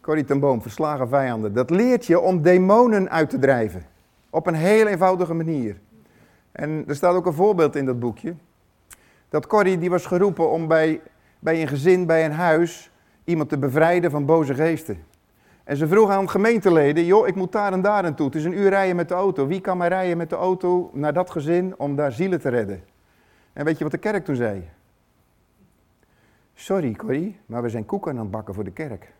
Corrie 0.00 0.24
ten 0.24 0.40
Boom, 0.40 0.62
Verslagen 0.62 1.08
Vijanden. 1.08 1.52
Dat 1.52 1.70
leert 1.70 2.06
je 2.06 2.20
om 2.20 2.42
demonen 2.42 3.10
uit 3.10 3.30
te 3.30 3.38
drijven. 3.38 3.86
Op 4.30 4.46
een 4.46 4.54
heel 4.54 4.86
eenvoudige 4.86 5.34
manier. 5.34 5.80
En 6.52 6.84
er 6.86 6.94
staat 6.94 7.14
ook 7.14 7.26
een 7.26 7.32
voorbeeld 7.32 7.76
in 7.76 7.84
dat 7.84 7.98
boekje. 7.98 8.34
Dat 9.28 9.46
Corrie 9.46 9.78
die 9.78 9.90
was 9.90 10.06
geroepen 10.06 10.50
om 10.50 10.66
bij, 10.66 11.00
bij 11.38 11.60
een 11.60 11.68
gezin, 11.68 12.06
bij 12.06 12.24
een 12.24 12.32
huis, 12.32 12.90
iemand 13.24 13.48
te 13.48 13.58
bevrijden 13.58 14.10
van 14.10 14.24
boze 14.24 14.54
geesten. 14.54 15.04
En 15.64 15.76
ze 15.76 15.88
vroeg 15.88 16.10
aan 16.10 16.30
gemeenteleden, 16.30 17.04
joh, 17.04 17.26
ik 17.26 17.34
moet 17.34 17.52
daar 17.52 17.72
en 17.72 17.82
daar 17.82 18.04
en 18.04 18.14
toe. 18.14 18.26
Het 18.26 18.34
is 18.34 18.44
een 18.44 18.58
uur 18.58 18.68
rijden 18.68 18.96
met 18.96 19.08
de 19.08 19.14
auto. 19.14 19.46
Wie 19.46 19.60
kan 19.60 19.76
mij 19.76 19.88
rijden 19.88 20.16
met 20.16 20.30
de 20.30 20.36
auto 20.36 20.90
naar 20.92 21.12
dat 21.12 21.30
gezin 21.30 21.78
om 21.78 21.96
daar 21.96 22.12
zielen 22.12 22.40
te 22.40 22.48
redden? 22.48 22.84
En 23.52 23.64
weet 23.64 23.78
je 23.78 23.84
wat 23.84 23.92
de 23.92 23.98
kerk 23.98 24.24
toen 24.24 24.36
zei? 24.36 24.68
Sorry 26.54 26.92
Corrie, 26.92 27.40
maar 27.46 27.62
we 27.62 27.68
zijn 27.68 27.86
koeken 27.86 28.12
aan 28.12 28.18
het 28.18 28.30
bakken 28.30 28.54
voor 28.54 28.64
de 28.64 28.70
kerk. 28.70 29.12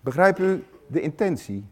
Begrijpt 0.00 0.38
u 0.38 0.64
de 0.86 1.00
intentie? 1.00 1.66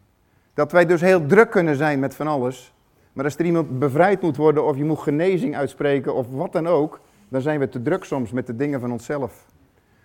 Dat 0.57 0.73
wij 0.73 0.87
dus 0.87 1.01
heel 1.01 1.27
druk 1.27 1.51
kunnen 1.51 1.77
zijn 1.77 1.99
met 1.99 2.15
van 2.15 2.27
alles. 2.27 2.75
Maar 3.13 3.25
als 3.25 3.37
er 3.37 3.45
iemand 3.45 3.79
bevrijd 3.79 4.21
moet 4.21 4.37
worden 4.37 4.65
of 4.65 4.77
je 4.77 4.85
moet 4.85 4.99
genezing 4.99 5.57
uitspreken 5.57 6.15
of 6.15 6.27
wat 6.31 6.53
dan 6.53 6.67
ook, 6.67 7.01
dan 7.29 7.41
zijn 7.41 7.61
we 7.61 7.69
te 7.69 7.83
druk 7.83 8.05
soms 8.05 8.31
met 8.33 8.47
de 8.47 8.57
dingen 8.57 8.81
van 8.81 8.93
onszelf. 8.93 9.47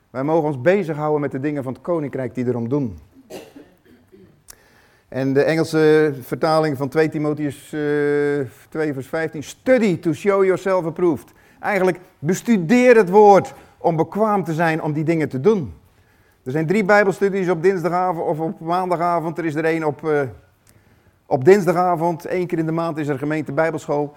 Wij 0.09 0.23
mogen 0.23 0.47
ons 0.47 0.61
bezighouden 0.61 1.21
met 1.21 1.31
de 1.31 1.39
dingen 1.39 1.63
van 1.63 1.73
het 1.73 1.81
koninkrijk 1.81 2.35
die 2.35 2.47
erom 2.47 2.69
doen. 2.69 2.97
En 5.07 5.33
de 5.33 5.43
Engelse 5.43 6.13
vertaling 6.21 6.77
van 6.77 6.89
2 6.89 7.09
Timotheus 7.09 7.71
uh, 7.73 8.39
eh, 8.39 8.47
2 8.69 8.93
vers 8.93 9.07
15, 9.07 9.43
study 9.43 9.99
to 9.99 10.13
show 10.13 10.43
yourself 10.43 10.85
approved. 10.85 11.31
Eigenlijk 11.59 11.99
bestudeer 12.19 12.95
het 12.95 13.09
woord 13.09 13.53
om 13.77 13.95
bekwaam 13.95 14.43
te 14.43 14.53
zijn 14.53 14.81
om 14.81 14.93
die 14.93 15.03
dingen 15.03 15.29
te 15.29 15.39
doen. 15.39 15.73
Er 16.43 16.51
zijn 16.51 16.67
drie 16.67 16.85
bijbelstudies 16.85 17.49
op 17.49 17.63
dinsdagavond 17.63 18.27
of 18.27 18.39
op 18.39 18.59
maandagavond. 18.59 19.37
Er 19.37 19.45
is 19.45 19.55
er 19.55 19.65
één 19.65 19.83
op, 19.83 20.01
uh, 20.03 20.21
op 21.25 21.45
dinsdagavond. 21.45 22.25
Eén 22.29 22.47
keer 22.47 22.57
in 22.57 22.65
de 22.65 22.71
maand 22.71 22.97
is 22.97 23.07
er 23.07 23.17
gemeente 23.17 23.51
bijbelschool. 23.51 24.15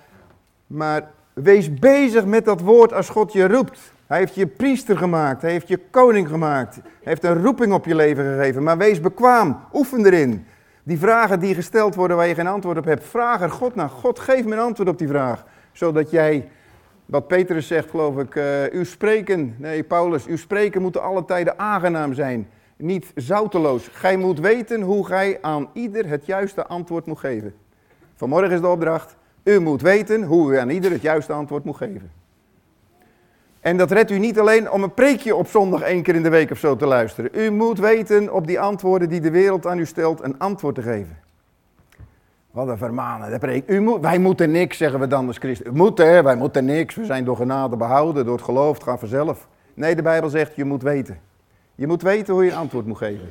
Maar 0.67 1.11
wees 1.33 1.75
bezig 1.75 2.25
met 2.25 2.45
dat 2.45 2.61
woord 2.61 2.93
als 2.93 3.09
God 3.09 3.33
je 3.33 3.49
roept. 3.49 3.93
Hij 4.07 4.19
heeft 4.19 4.35
je 4.35 4.47
priester 4.47 4.97
gemaakt. 4.97 5.43
Hij 5.43 5.51
heeft 5.51 5.69
je 5.69 5.81
koning 5.91 6.29
gemaakt. 6.29 6.75
Hij 6.75 6.83
heeft 7.03 7.25
een 7.25 7.43
roeping 7.43 7.73
op 7.73 7.85
je 7.85 7.95
leven 7.95 8.25
gegeven. 8.25 8.63
Maar 8.63 8.79
wees 8.79 9.01
bekwaam. 9.01 9.61
Oefen 9.73 10.07
erin. 10.07 10.47
Die 10.83 10.99
vragen 10.99 11.41
die 11.41 11.55
gesteld 11.55 11.95
worden 11.95 12.17
waar 12.17 12.27
je 12.27 12.35
geen 12.35 12.47
antwoord 12.47 12.79
op 12.79 12.85
hebt. 12.85 13.05
Vraag 13.05 13.41
er 13.41 13.51
God 13.51 13.75
naar. 13.75 13.89
God, 13.89 14.19
geef 14.19 14.45
me 14.45 14.53
een 14.53 14.59
antwoord 14.59 14.89
op 14.89 14.99
die 14.99 15.09
vraag. 15.09 15.45
Zodat 15.73 16.11
jij 16.11 16.49
wat 17.07 17.27
Petrus 17.27 17.67
zegt, 17.67 17.91
geloof 17.91 18.19
ik, 18.19 18.35
uh, 18.35 18.65
uw 18.71 18.85
spreken, 18.85 19.55
nee 19.59 19.83
Paulus, 19.83 20.27
uw 20.27 20.37
spreken 20.37 20.83
moet 20.83 20.99
alle 20.99 21.25
tijden 21.25 21.59
aangenaam 21.59 22.15
zijn, 22.15 22.49
niet 22.77 23.13
zouteloos. 23.15 23.89
Gij 23.93 24.17
moet 24.17 24.41
weten 24.41 24.81
hoe 24.81 25.07
gij 25.07 25.39
aan 25.41 25.69
ieder 25.73 26.09
het 26.09 26.27
juiste 26.27 26.67
antwoord 26.67 27.07
moet 27.07 27.19
geven. 27.19 27.55
Vanmorgen 28.15 28.51
is 28.51 28.61
de 28.61 28.69
opdracht, 28.69 29.17
u 29.45 29.61
moet 29.61 29.83
weten 29.83 30.23
hoe 30.23 30.53
u 30.53 30.59
aan 30.59 30.71
ieder 30.71 30.91
het 30.91 31.03
juiste 31.03 31.33
antwoord 31.33 31.65
moet 31.65 31.77
geven. 31.77 32.11
En 33.61 33.77
dat 33.77 33.91
redt 33.91 34.11
u 34.11 34.19
niet 34.19 34.39
alleen 34.39 34.71
om 34.71 34.83
een 34.83 34.95
preekje 34.95 35.35
op 35.35 35.47
zondag 35.47 35.81
één 35.81 36.03
keer 36.03 36.15
in 36.15 36.23
de 36.23 36.29
week 36.29 36.51
of 36.51 36.59
zo 36.59 36.77
te 36.77 36.87
luisteren. 36.87 37.31
U 37.33 37.51
moet 37.51 37.79
weten 37.79 38.33
op 38.33 38.47
die 38.47 38.61
antwoorden 38.61 39.09
die 39.09 39.21
de 39.21 39.31
wereld 39.31 39.67
aan 39.67 39.79
u 39.79 39.87
stelt 39.87 40.23
een 40.23 40.39
antwoord 40.39 40.75
te 40.75 40.83
geven. 40.83 41.24
Wat 42.55 42.69
een 42.69 42.79
vermanen. 42.79 43.41
U 43.67 43.81
moet, 43.81 44.01
wij 44.01 44.19
moeten 44.19 44.51
niks, 44.51 44.77
zeggen 44.77 45.01
we 45.01 45.07
dan 45.07 45.27
als 45.27 45.39
christen. 45.39 45.67
U 45.67 45.73
moet, 45.73 45.99
hè, 45.99 46.23
wij 46.23 46.37
moeten 46.37 46.65
niks. 46.65 46.95
We 46.95 47.05
zijn 47.05 47.25
door 47.25 47.37
genade 47.37 47.77
behouden, 47.77 48.25
door 48.25 48.35
het 48.35 48.45
geloof, 48.45 48.75
het 48.75 48.83
gaat 48.83 48.99
vanzelf. 48.99 49.49
Nee, 49.75 49.95
de 49.95 50.03
Bijbel 50.03 50.31
zegt, 50.31 50.57
je 50.57 50.65
moet 50.65 50.83
weten. 50.83 51.19
Je 51.75 51.87
moet 51.87 52.03
weten 52.03 52.35
hoe 52.35 52.45
je 52.45 52.55
antwoord 52.55 52.87
moet 52.87 52.97
geven. 52.97 53.29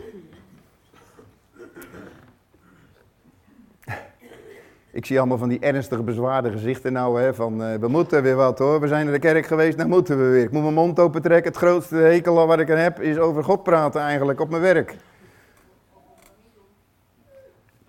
Ik 4.91 5.05
zie 5.05 5.19
allemaal 5.19 5.37
van 5.37 5.49
die 5.49 5.59
ernstige 5.59 6.03
bezwaarde 6.03 6.51
gezichten 6.51 6.93
nou, 6.93 7.21
hè, 7.21 7.33
van 7.33 7.61
uh, 7.61 7.75
we 7.75 7.87
moeten 7.87 8.23
weer 8.23 8.35
wat 8.35 8.59
hoor. 8.59 8.79
We 8.79 8.87
zijn 8.87 9.03
naar 9.05 9.13
de 9.13 9.19
kerk 9.19 9.45
geweest, 9.45 9.77
nou 9.77 9.89
moeten 9.89 10.17
we 10.17 10.23
weer. 10.29 10.43
Ik 10.43 10.51
moet 10.51 10.61
mijn 10.61 10.73
mond 10.73 10.99
open 10.99 11.21
trekken. 11.21 11.51
Het 11.51 11.61
grootste 11.61 11.95
hekel 11.95 12.47
wat 12.47 12.59
ik 12.59 12.71
aan 12.71 12.77
heb 12.77 13.01
is 13.01 13.17
over 13.17 13.43
God 13.43 13.63
praten 13.63 14.01
eigenlijk 14.01 14.39
op 14.39 14.49
mijn 14.49 14.61
werk. 14.61 14.95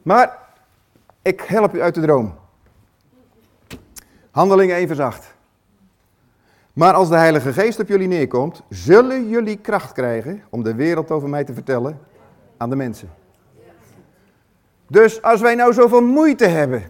Maar 0.03 0.42
ik 1.24 1.40
help 1.40 1.74
u 1.74 1.82
uit 1.82 1.94
de 1.94 2.00
droom. 2.00 2.34
Handeling 4.30 4.72
even 4.72 4.96
zacht. 4.96 5.34
Maar 6.72 6.92
als 6.92 7.08
de 7.08 7.16
Heilige 7.16 7.52
Geest 7.52 7.80
op 7.80 7.88
jullie 7.88 8.08
neerkomt, 8.08 8.62
zullen 8.68 9.28
jullie 9.28 9.56
kracht 9.56 9.92
krijgen 9.92 10.42
om 10.50 10.62
de 10.62 10.74
wereld 10.74 11.10
over 11.10 11.28
mij 11.28 11.44
te 11.44 11.54
vertellen 11.54 11.98
aan 12.56 12.70
de 12.70 12.76
mensen. 12.76 13.10
Dus 14.87 15.22
als 15.22 15.40
wij 15.40 15.54
nou 15.54 15.72
zoveel 15.72 16.02
moeite 16.02 16.46
hebben 16.46 16.82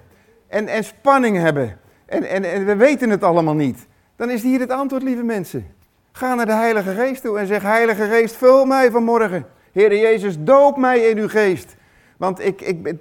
en, 0.47 0.69
en 0.69 0.85
spanning 0.85 1.37
hebben 1.37 1.79
en, 2.07 2.25
en, 2.25 2.45
en 2.45 2.65
we 2.65 2.77
weten 2.77 3.11
het 3.11 3.23
allemaal 3.23 3.55
niet, 3.55 3.87
dan 4.17 4.31
is 4.31 4.43
hier 4.43 4.61
het 4.61 4.71
antwoord, 4.71 5.03
lieve 5.03 5.23
mensen. 5.23 5.67
Ga 6.13 6.35
naar 6.35 6.47
de 6.47 6.53
Heilige 6.53 6.95
Geest 6.95 7.23
toe 7.23 7.39
en 7.39 7.47
zeg, 7.47 7.63
Heilige 7.63 8.05
Geest, 8.05 8.37
vul 8.37 8.65
mij 8.65 8.91
vanmorgen. 8.91 9.47
Heer 9.73 9.97
Jezus, 9.97 10.37
doop 10.39 10.77
mij 10.77 10.99
in 10.99 11.19
uw 11.19 11.29
geest. 11.29 11.77
Want 12.17 12.41
ik, 12.41 12.61
ik, 12.61 12.95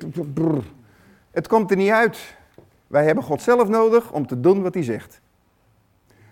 het 1.33 1.47
komt 1.47 1.71
er 1.71 1.77
niet 1.77 1.89
uit. 1.89 2.35
Wij 2.87 3.05
hebben 3.05 3.23
God 3.23 3.41
zelf 3.41 3.67
nodig 3.67 4.11
om 4.11 4.27
te 4.27 4.39
doen 4.39 4.61
wat 4.61 4.73
hij 4.73 4.83
zegt. 4.83 5.21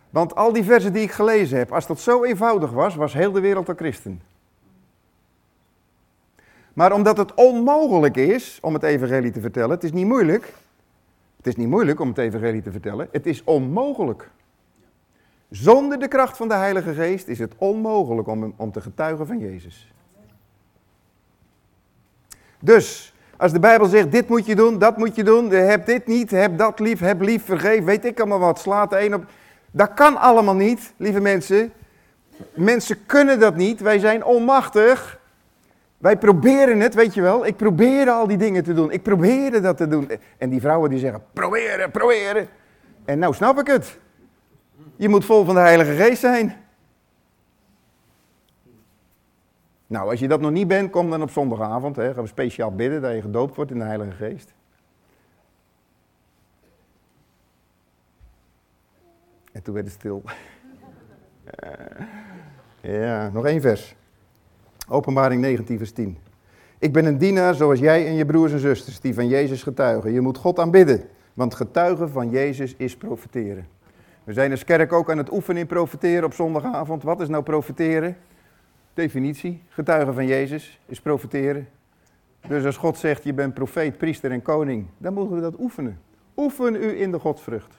Want 0.09 0.35
al 0.35 0.53
die 0.53 0.63
versen 0.63 0.93
die 0.93 1.01
ik 1.01 1.11
gelezen 1.11 1.57
heb, 1.57 1.71
als 1.71 1.87
dat 1.87 1.99
zo 1.99 2.23
eenvoudig 2.23 2.71
was, 2.71 2.95
was 2.95 3.13
heel 3.13 3.31
de 3.31 3.39
wereld 3.39 3.67
een 3.67 3.77
christen. 3.77 4.21
Maar 6.73 6.93
omdat 6.93 7.17
het 7.17 7.33
onmogelijk 7.33 8.17
is 8.17 8.57
om 8.61 8.73
het 8.73 8.83
evangelie 8.83 9.31
te 9.31 9.41
vertellen, 9.41 9.69
het 9.69 9.83
is 9.83 9.91
niet 9.91 10.05
moeilijk. 10.05 10.53
Het 11.37 11.47
is 11.47 11.55
niet 11.55 11.67
moeilijk 11.67 11.99
om 11.99 12.07
het 12.07 12.17
evangelie 12.17 12.61
te 12.61 12.71
vertellen, 12.71 13.07
het 13.11 13.25
is 13.25 13.43
onmogelijk. 13.43 14.29
Zonder 15.49 15.99
de 15.99 16.07
kracht 16.07 16.37
van 16.37 16.47
de 16.47 16.53
Heilige 16.53 16.93
Geest 16.93 17.27
is 17.27 17.39
het 17.39 17.53
onmogelijk 17.57 18.27
om, 18.27 18.53
om 18.55 18.71
te 18.71 18.81
getuigen 18.81 19.27
van 19.27 19.39
Jezus. 19.39 19.93
Dus, 22.59 23.13
als 23.41 23.51
de 23.51 23.59
Bijbel 23.59 23.87
zegt, 23.87 24.11
dit 24.11 24.27
moet 24.29 24.45
je 24.45 24.55
doen, 24.55 24.79
dat 24.79 24.97
moet 24.97 25.15
je 25.15 25.23
doen, 25.23 25.51
heb 25.51 25.85
dit 25.85 26.07
niet, 26.07 26.31
heb 26.31 26.57
dat 26.57 26.79
lief, 26.79 26.99
heb 26.99 27.21
lief, 27.21 27.45
vergeef, 27.45 27.83
weet 27.83 28.05
ik 28.05 28.19
allemaal 28.19 28.39
wat, 28.39 28.59
slaat 28.59 28.89
de 28.89 29.05
een 29.05 29.13
op. 29.13 29.25
Dat 29.71 29.93
kan 29.93 30.17
allemaal 30.17 30.55
niet, 30.55 30.93
lieve 30.97 31.19
mensen. 31.19 31.73
Mensen 32.53 33.05
kunnen 33.05 33.39
dat 33.39 33.55
niet, 33.55 33.79
wij 33.79 33.99
zijn 33.99 34.23
onmachtig. 34.23 35.19
Wij 35.97 36.17
proberen 36.17 36.79
het, 36.79 36.93
weet 36.93 37.13
je 37.13 37.21
wel. 37.21 37.45
Ik 37.45 37.55
probeer 37.55 38.09
al 38.09 38.27
die 38.27 38.37
dingen 38.37 38.63
te 38.63 38.73
doen. 38.73 38.91
Ik 38.91 39.03
probeerde 39.03 39.59
dat 39.59 39.77
te 39.77 39.87
doen. 39.87 40.11
En 40.37 40.49
die 40.49 40.61
vrouwen 40.61 40.89
die 40.89 40.99
zeggen, 40.99 41.23
proberen, 41.33 41.91
proberen. 41.91 42.47
En 43.05 43.19
nou 43.19 43.33
snap 43.33 43.59
ik 43.59 43.67
het. 43.67 43.97
Je 44.95 45.09
moet 45.09 45.25
vol 45.25 45.45
van 45.45 45.55
de 45.55 45.61
Heilige 45.61 45.91
Geest 45.91 46.19
zijn. 46.19 46.55
Nou, 49.91 50.09
als 50.09 50.19
je 50.19 50.27
dat 50.27 50.41
nog 50.41 50.51
niet 50.51 50.67
bent, 50.67 50.89
kom 50.89 51.09
dan 51.09 51.21
op 51.21 51.29
zondagavond. 51.29 51.95
Hè, 51.95 52.13
gaan 52.13 52.23
we 52.23 52.29
speciaal 52.29 52.75
bidden 52.75 53.01
dat 53.01 53.13
je 53.13 53.21
gedoopt 53.21 53.55
wordt 53.55 53.71
in 53.71 53.77
de 53.77 53.83
Heilige 53.83 54.11
Geest. 54.11 54.53
En 59.51 59.61
toen 59.61 59.73
werd 59.73 59.85
het 59.85 59.95
stil. 59.95 60.23
ja, 63.01 63.29
nog 63.29 63.45
één 63.45 63.61
vers. 63.61 63.95
Openbaring 64.87 65.41
19, 65.41 65.77
vers 65.77 65.91
10. 65.91 66.17
Ik 66.79 66.93
ben 66.93 67.05
een 67.05 67.17
dienaar 67.17 67.53
zoals 67.53 67.79
jij 67.79 68.07
en 68.07 68.13
je 68.13 68.25
broers 68.25 68.51
en 68.51 68.59
zusters 68.59 68.99
die 68.99 69.13
van 69.13 69.27
Jezus 69.27 69.63
getuigen. 69.63 70.11
Je 70.11 70.21
moet 70.21 70.37
God 70.37 70.59
aanbidden, 70.59 71.03
want 71.33 71.55
getuigen 71.55 72.09
van 72.09 72.29
Jezus 72.29 72.75
is 72.75 72.97
profiteren. 72.97 73.67
We 74.23 74.33
zijn 74.33 74.51
als 74.51 74.63
kerk 74.63 74.93
ook 74.93 75.11
aan 75.11 75.17
het 75.17 75.31
oefenen 75.31 75.61
in 75.61 75.67
profiteren 75.67 76.23
op 76.23 76.33
zondagavond. 76.33 77.03
Wat 77.03 77.21
is 77.21 77.27
nou 77.27 77.43
profiteren? 77.43 78.17
Definitie, 78.93 79.63
getuigen 79.69 80.13
van 80.13 80.27
Jezus 80.27 80.79
is 80.85 81.01
profiteren. 81.01 81.67
Dus 82.47 82.65
als 82.65 82.77
God 82.77 82.97
zegt, 82.97 83.23
je 83.23 83.33
bent 83.33 83.53
profeet, 83.53 83.97
priester 83.97 84.31
en 84.31 84.41
koning, 84.41 84.87
dan 84.97 85.13
moeten 85.13 85.35
we 85.35 85.41
dat 85.41 85.59
oefenen. 85.59 85.99
Oefen 86.35 86.75
u 86.75 87.01
in 87.01 87.11
de 87.11 87.19
godsvrucht. 87.19 87.73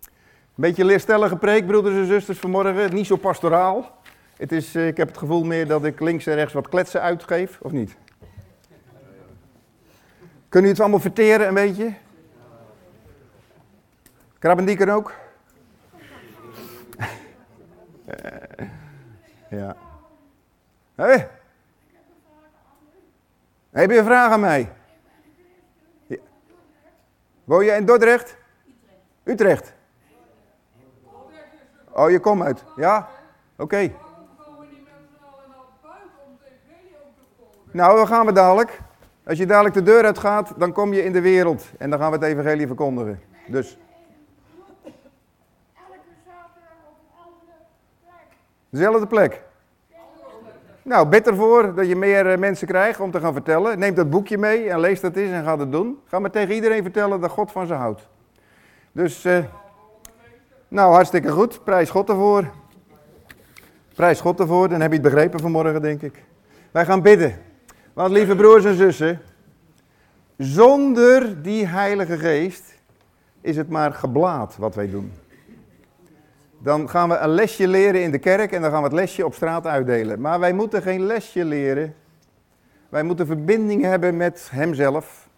Een 0.00 0.66
beetje 0.66 0.84
leerstellige 0.84 1.36
preek, 1.36 1.66
broeders 1.66 1.94
en 1.94 2.06
zusters, 2.06 2.38
vanmorgen. 2.38 2.94
Niet 2.94 3.06
zo 3.06 3.16
pastoraal. 3.16 3.98
Het 4.36 4.52
is, 4.52 4.74
eh, 4.74 4.86
ik 4.86 4.96
heb 4.96 5.08
het 5.08 5.18
gevoel 5.18 5.44
meer 5.44 5.66
dat 5.66 5.84
ik 5.84 6.00
links 6.00 6.26
en 6.26 6.34
rechts 6.34 6.52
wat 6.52 6.68
kletsen 6.68 7.00
uitgeef, 7.00 7.58
of 7.62 7.72
niet? 7.72 7.96
Kunnen 10.48 10.70
u 10.70 10.72
het 10.72 10.80
allemaal 10.80 11.00
verteren 11.00 11.48
een 11.48 11.54
beetje? 11.54 11.94
Krabbendieker 14.38 14.94
ook? 14.94 15.14
ja. 19.50 19.76
Hé? 21.00 21.06
Hey. 21.06 21.28
Heb 23.70 23.90
je 23.90 23.98
een 23.98 24.04
vraag 24.04 24.32
aan 24.32 24.40
mij? 24.40 24.72
Ja. 26.06 26.16
Woon 27.44 27.64
je 27.64 27.70
in 27.70 27.84
Dordrecht? 27.84 28.36
Utrecht. 29.24 29.72
Oh, 31.90 32.10
je 32.10 32.20
komt 32.20 32.42
uit. 32.42 32.64
Ja? 32.76 33.08
Oké. 33.56 33.92
Nou, 37.70 37.96
dan 37.96 38.06
gaan 38.06 38.26
we 38.26 38.32
dadelijk. 38.32 38.80
Als 39.26 39.38
je 39.38 39.46
dadelijk 39.46 39.74
de 39.74 39.82
deur 39.82 40.04
uit 40.04 40.18
gaat, 40.18 40.52
dan 40.56 40.72
kom 40.72 40.92
je 40.92 41.04
in 41.04 41.12
de 41.12 41.20
wereld. 41.20 41.70
En 41.78 41.90
dan 41.90 41.98
gaan 41.98 42.10
we 42.10 42.16
het 42.16 42.26
evangelie 42.26 42.66
verkondigen. 42.66 43.20
Dus. 43.46 43.78
Dezelfde 48.68 49.06
plek. 49.06 49.48
Nou, 50.90 51.08
bid 51.08 51.26
ervoor 51.26 51.74
dat 51.74 51.88
je 51.88 51.96
meer 51.96 52.26
eh, 52.26 52.38
mensen 52.38 52.66
krijgt 52.66 53.00
om 53.00 53.10
te 53.10 53.20
gaan 53.20 53.32
vertellen. 53.32 53.78
Neem 53.78 53.94
dat 53.94 54.10
boekje 54.10 54.38
mee 54.38 54.68
en 54.68 54.80
lees 54.80 55.00
dat 55.00 55.16
eens 55.16 55.30
en 55.30 55.44
ga 55.44 55.58
het 55.58 55.72
doen. 55.72 55.98
Ga 56.06 56.18
maar 56.18 56.30
tegen 56.30 56.54
iedereen 56.54 56.82
vertellen 56.82 57.20
dat 57.20 57.30
God 57.30 57.52
van 57.52 57.66
ze 57.66 57.74
houdt. 57.74 58.08
Dus, 58.92 59.24
uh, 59.26 59.38
nou, 60.68 60.92
hartstikke 60.92 61.30
goed. 61.30 61.64
Prijs 61.64 61.90
God 61.90 62.08
ervoor. 62.08 62.50
Prijs 63.94 64.20
God 64.20 64.40
ervoor. 64.40 64.68
Dan 64.68 64.80
heb 64.80 64.90
je 64.90 64.98
het 64.98 65.06
begrepen 65.06 65.40
vanmorgen, 65.40 65.82
denk 65.82 66.02
ik. 66.02 66.24
Wij 66.70 66.84
gaan 66.84 67.02
bidden. 67.02 67.38
Want 67.92 68.10
lieve 68.10 68.36
broers 68.36 68.64
en 68.64 68.74
zussen, 68.74 69.20
zonder 70.36 71.42
die 71.42 71.66
Heilige 71.66 72.18
Geest 72.18 72.74
is 73.40 73.56
het 73.56 73.68
maar 73.68 73.92
geblaad 73.92 74.56
wat 74.56 74.74
wij 74.74 74.90
doen. 74.90 75.12
Dan 76.62 76.88
gaan 76.88 77.08
we 77.08 77.16
een 77.16 77.28
lesje 77.28 77.68
leren 77.68 78.02
in 78.02 78.10
de 78.10 78.18
kerk 78.18 78.52
en 78.52 78.62
dan 78.62 78.70
gaan 78.70 78.82
we 78.82 78.88
het 78.88 78.96
lesje 78.96 79.24
op 79.24 79.34
straat 79.34 79.66
uitdelen. 79.66 80.20
Maar 80.20 80.40
wij 80.40 80.52
moeten 80.52 80.82
geen 80.82 81.02
lesje 81.02 81.44
leren. 81.44 81.94
Wij 82.88 83.02
moeten 83.02 83.26
verbinding 83.26 83.82
hebben 83.82 84.16
met 84.16 84.48
Hemzelf. 84.52 85.28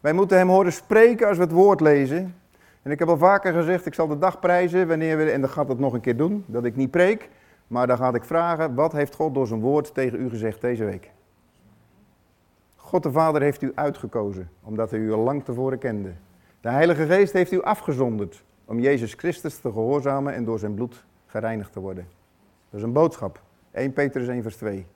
Wij 0.00 0.12
moeten 0.12 0.36
Hem 0.36 0.48
horen 0.48 0.72
spreken 0.72 1.28
als 1.28 1.36
we 1.36 1.42
het 1.42 1.52
woord 1.52 1.80
lezen. 1.80 2.34
En 2.82 2.90
ik 2.90 2.98
heb 2.98 3.08
al 3.08 3.18
vaker 3.18 3.52
gezegd, 3.52 3.86
ik 3.86 3.94
zal 3.94 4.06
de 4.06 4.18
dag 4.18 4.38
prijzen 4.38 4.88
wanneer 4.88 5.16
we, 5.16 5.30
en 5.30 5.40
dan 5.40 5.50
gaat 5.50 5.68
het 5.68 5.78
nog 5.78 5.92
een 5.92 6.00
keer 6.00 6.16
doen, 6.16 6.44
dat 6.46 6.64
ik 6.64 6.76
niet 6.76 6.90
preek. 6.90 7.28
Maar 7.66 7.86
dan 7.86 7.96
ga 7.96 8.14
ik 8.14 8.24
vragen, 8.24 8.74
wat 8.74 8.92
heeft 8.92 9.14
God 9.14 9.34
door 9.34 9.46
zijn 9.46 9.60
woord 9.60 9.94
tegen 9.94 10.20
u 10.20 10.28
gezegd 10.28 10.60
deze 10.60 10.84
week? 10.84 11.10
God 12.76 13.02
de 13.02 13.12
Vader 13.12 13.42
heeft 13.42 13.62
u 13.62 13.72
uitgekozen, 13.74 14.50
omdat 14.62 14.90
hij 14.90 15.00
u 15.00 15.12
al 15.12 15.22
lang 15.22 15.44
tevoren 15.44 15.78
kende. 15.78 16.12
De 16.60 16.68
Heilige 16.68 17.06
Geest 17.06 17.32
heeft 17.32 17.52
u 17.52 17.62
afgezonderd 17.62 18.42
om 18.70 18.80
Jezus 18.80 19.14
Christus 19.14 19.58
te 19.58 19.72
gehoorzamen 19.72 20.34
en 20.34 20.44
door 20.44 20.58
zijn 20.58 20.74
bloed 20.74 21.04
gereinigd 21.26 21.72
te 21.72 21.80
worden. 21.80 22.06
Dat 22.70 22.80
is 22.80 22.86
een 22.86 22.92
boodschap. 22.92 23.42
1 23.70 23.92
Petrus 23.92 24.28
1 24.28 24.42
vers 24.42 24.56
2. 24.56 24.86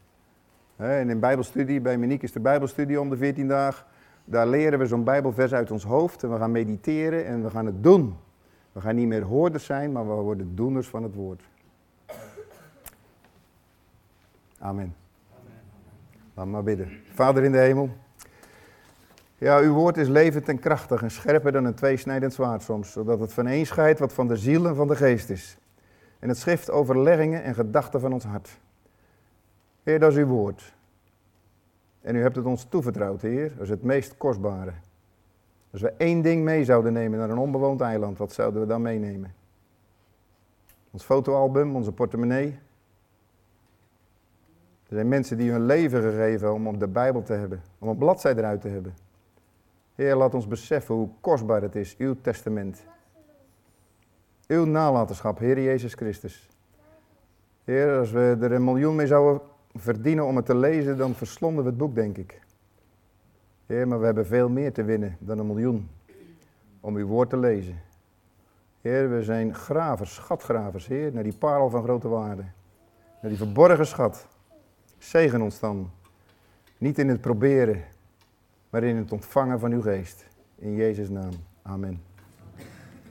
En 0.77 1.11
in 1.11 1.21
Bijbelstudie, 1.21 1.81
bij 1.81 1.99
Monique 1.99 2.25
is 2.25 2.33
de 2.33 2.41
Bijbelstudie 2.41 3.01
om 3.01 3.11
de 3.11 3.17
14 3.17 3.49
dagen. 3.49 3.87
Daar 4.25 4.47
leren 4.47 4.79
we 4.79 4.87
zo'n 4.87 5.05
Bijbelvers 5.05 5.53
uit 5.53 5.71
ons 5.71 5.85
hoofd 5.85 6.23
en 6.23 6.33
we 6.33 6.39
gaan 6.39 6.51
mediteren 6.51 7.27
en 7.27 7.43
we 7.43 7.51
gaan 7.51 7.67
het 7.67 7.83
doen. 7.83 8.17
We 8.73 8.81
gaan 8.81 8.95
niet 8.95 9.07
meer 9.07 9.23
hoorders 9.23 9.65
zijn, 9.65 9.93
maar 9.93 10.09
we 10.09 10.15
worden 10.15 10.55
doeners 10.55 10.89
van 10.89 11.03
het 11.03 11.15
woord. 11.15 11.43
Amen. 14.59 14.95
Laten 16.35 16.51
we 16.51 16.57
maar 16.57 16.63
bidden. 16.63 16.89
Vader 17.13 17.45
in 17.45 17.53
de 17.53 17.59
hemel. 17.59 17.91
Ja, 19.45 19.59
uw 19.59 19.73
woord 19.73 19.97
is 19.97 20.09
levend 20.09 20.49
en 20.49 20.59
krachtig 20.59 21.03
en 21.03 21.11
scherper 21.11 21.53
dan 21.53 21.65
een 21.65 21.75
tweesnijdend 21.75 22.35
zwaard 22.35 22.63
soms, 22.63 22.93
zodat 22.93 23.21
het 23.21 23.33
van 23.33 23.47
een 23.47 23.67
scheidt 23.67 23.99
wat 23.99 24.13
van 24.13 24.29
de 24.29 24.37
ziel 24.37 24.67
en 24.67 24.75
van 24.75 24.89
de 24.89 24.97
geest 24.97 25.31
is. 25.31 25.59
En 26.19 26.29
het 26.29 26.39
schrift 26.39 26.71
overleggingen 26.71 27.43
en 27.43 27.55
gedachten 27.55 28.01
van 28.01 28.13
ons 28.13 28.25
hart. 28.25 28.61
Heer, 29.83 29.99
dat 29.99 30.11
is 30.11 30.19
uw 30.19 30.27
woord. 30.27 30.75
En 32.01 32.17
u 32.17 32.21
hebt 32.21 32.37
het 32.37 32.45
ons 32.45 32.65
toevertrouwd, 32.65 33.21
Heer, 33.21 33.53
als 33.59 33.69
het 33.69 33.83
meest 33.83 34.17
kostbare. 34.17 34.73
Als 35.71 35.81
we 35.81 35.93
één 35.97 36.23
ding 36.23 36.45
mee 36.45 36.65
zouden 36.65 36.93
nemen 36.93 37.19
naar 37.19 37.31
een 37.31 37.39
onbewoond 37.39 37.81
eiland, 37.81 38.19
wat 38.19 38.33
zouden 38.33 38.61
we 38.61 38.67
dan 38.67 38.83
meenemen? 38.83 39.35
Ons 40.91 41.05
fotoalbum, 41.05 41.77
onze 41.77 41.93
portemonnee, 41.93 42.59
er 44.89 44.95
zijn 44.95 45.09
mensen 45.09 45.37
die 45.37 45.51
hun 45.51 45.67
leven 45.67 46.03
gegeven 46.03 46.53
om 46.53 46.67
op 46.67 46.81
de 46.81 46.89
Bijbel 46.89 47.23
te 47.23 47.33
hebben, 47.33 47.63
om 47.79 47.89
een 47.89 47.99
bladzijde 47.99 48.41
eruit 48.41 48.61
te 48.61 48.69
hebben. 48.69 48.95
Heer, 49.95 50.17
laat 50.17 50.35
ons 50.35 50.47
beseffen 50.47 50.95
hoe 50.95 51.09
kostbaar 51.21 51.63
het 51.63 51.77
is, 51.77 51.97
uw 51.97 52.15
testament. 52.21 52.85
Uw 54.47 54.65
nalatenschap, 54.65 55.39
Heer 55.39 55.63
Jezus 55.63 55.95
Christus. 55.95 56.49
Heer, 57.65 57.99
als 57.99 58.11
we 58.11 58.37
er 58.41 58.53
een 58.53 58.65
miljoen 58.65 58.95
mee 58.95 59.07
zouden 59.07 59.41
verdienen 59.75 60.27
om 60.27 60.37
het 60.37 60.47
te 60.47 60.57
lezen, 60.57 60.97
dan 60.97 61.15
verslonden 61.15 61.65
we 61.65 61.71
het 61.71 61.79
boek, 61.79 61.95
denk 61.95 62.17
ik. 62.17 62.41
Heer, 63.67 63.89
maar 63.89 63.99
we 63.99 64.05
hebben 64.05 64.27
veel 64.27 64.49
meer 64.49 64.73
te 64.73 64.85
winnen 64.85 65.17
dan 65.21 65.39
een 65.39 65.47
miljoen 65.47 65.89
om 66.81 66.97
uw 66.97 67.07
woord 67.07 67.31
te 67.31 67.37
lezen. 67.37 67.81
Heer, 68.81 69.11
we 69.11 69.23
zijn 69.23 69.55
gravers, 69.55 70.15
schatgravers, 70.15 70.87
Heer, 70.87 71.13
naar 71.13 71.23
die 71.23 71.37
parel 71.39 71.71
van 71.71 71.83
grote 71.83 72.09
waarde. 72.09 72.43
Naar 73.21 73.31
die 73.31 73.37
verborgen 73.37 73.87
schat. 73.87 74.27
Zegen 74.99 75.41
ons 75.41 75.61
dan. 75.61 75.91
Niet 76.79 76.99
in 76.99 77.09
het 77.09 77.21
proberen, 77.21 77.85
maar 78.75 78.83
in 78.83 78.97
het 78.97 79.13
ontvangen 79.13 79.61
van 79.61 79.73
uw 79.73 79.81
geest. 79.81 80.27
In 80.59 80.75
Jezus' 80.75 81.09
naam. 81.09 81.33
Amen. 81.63 82.14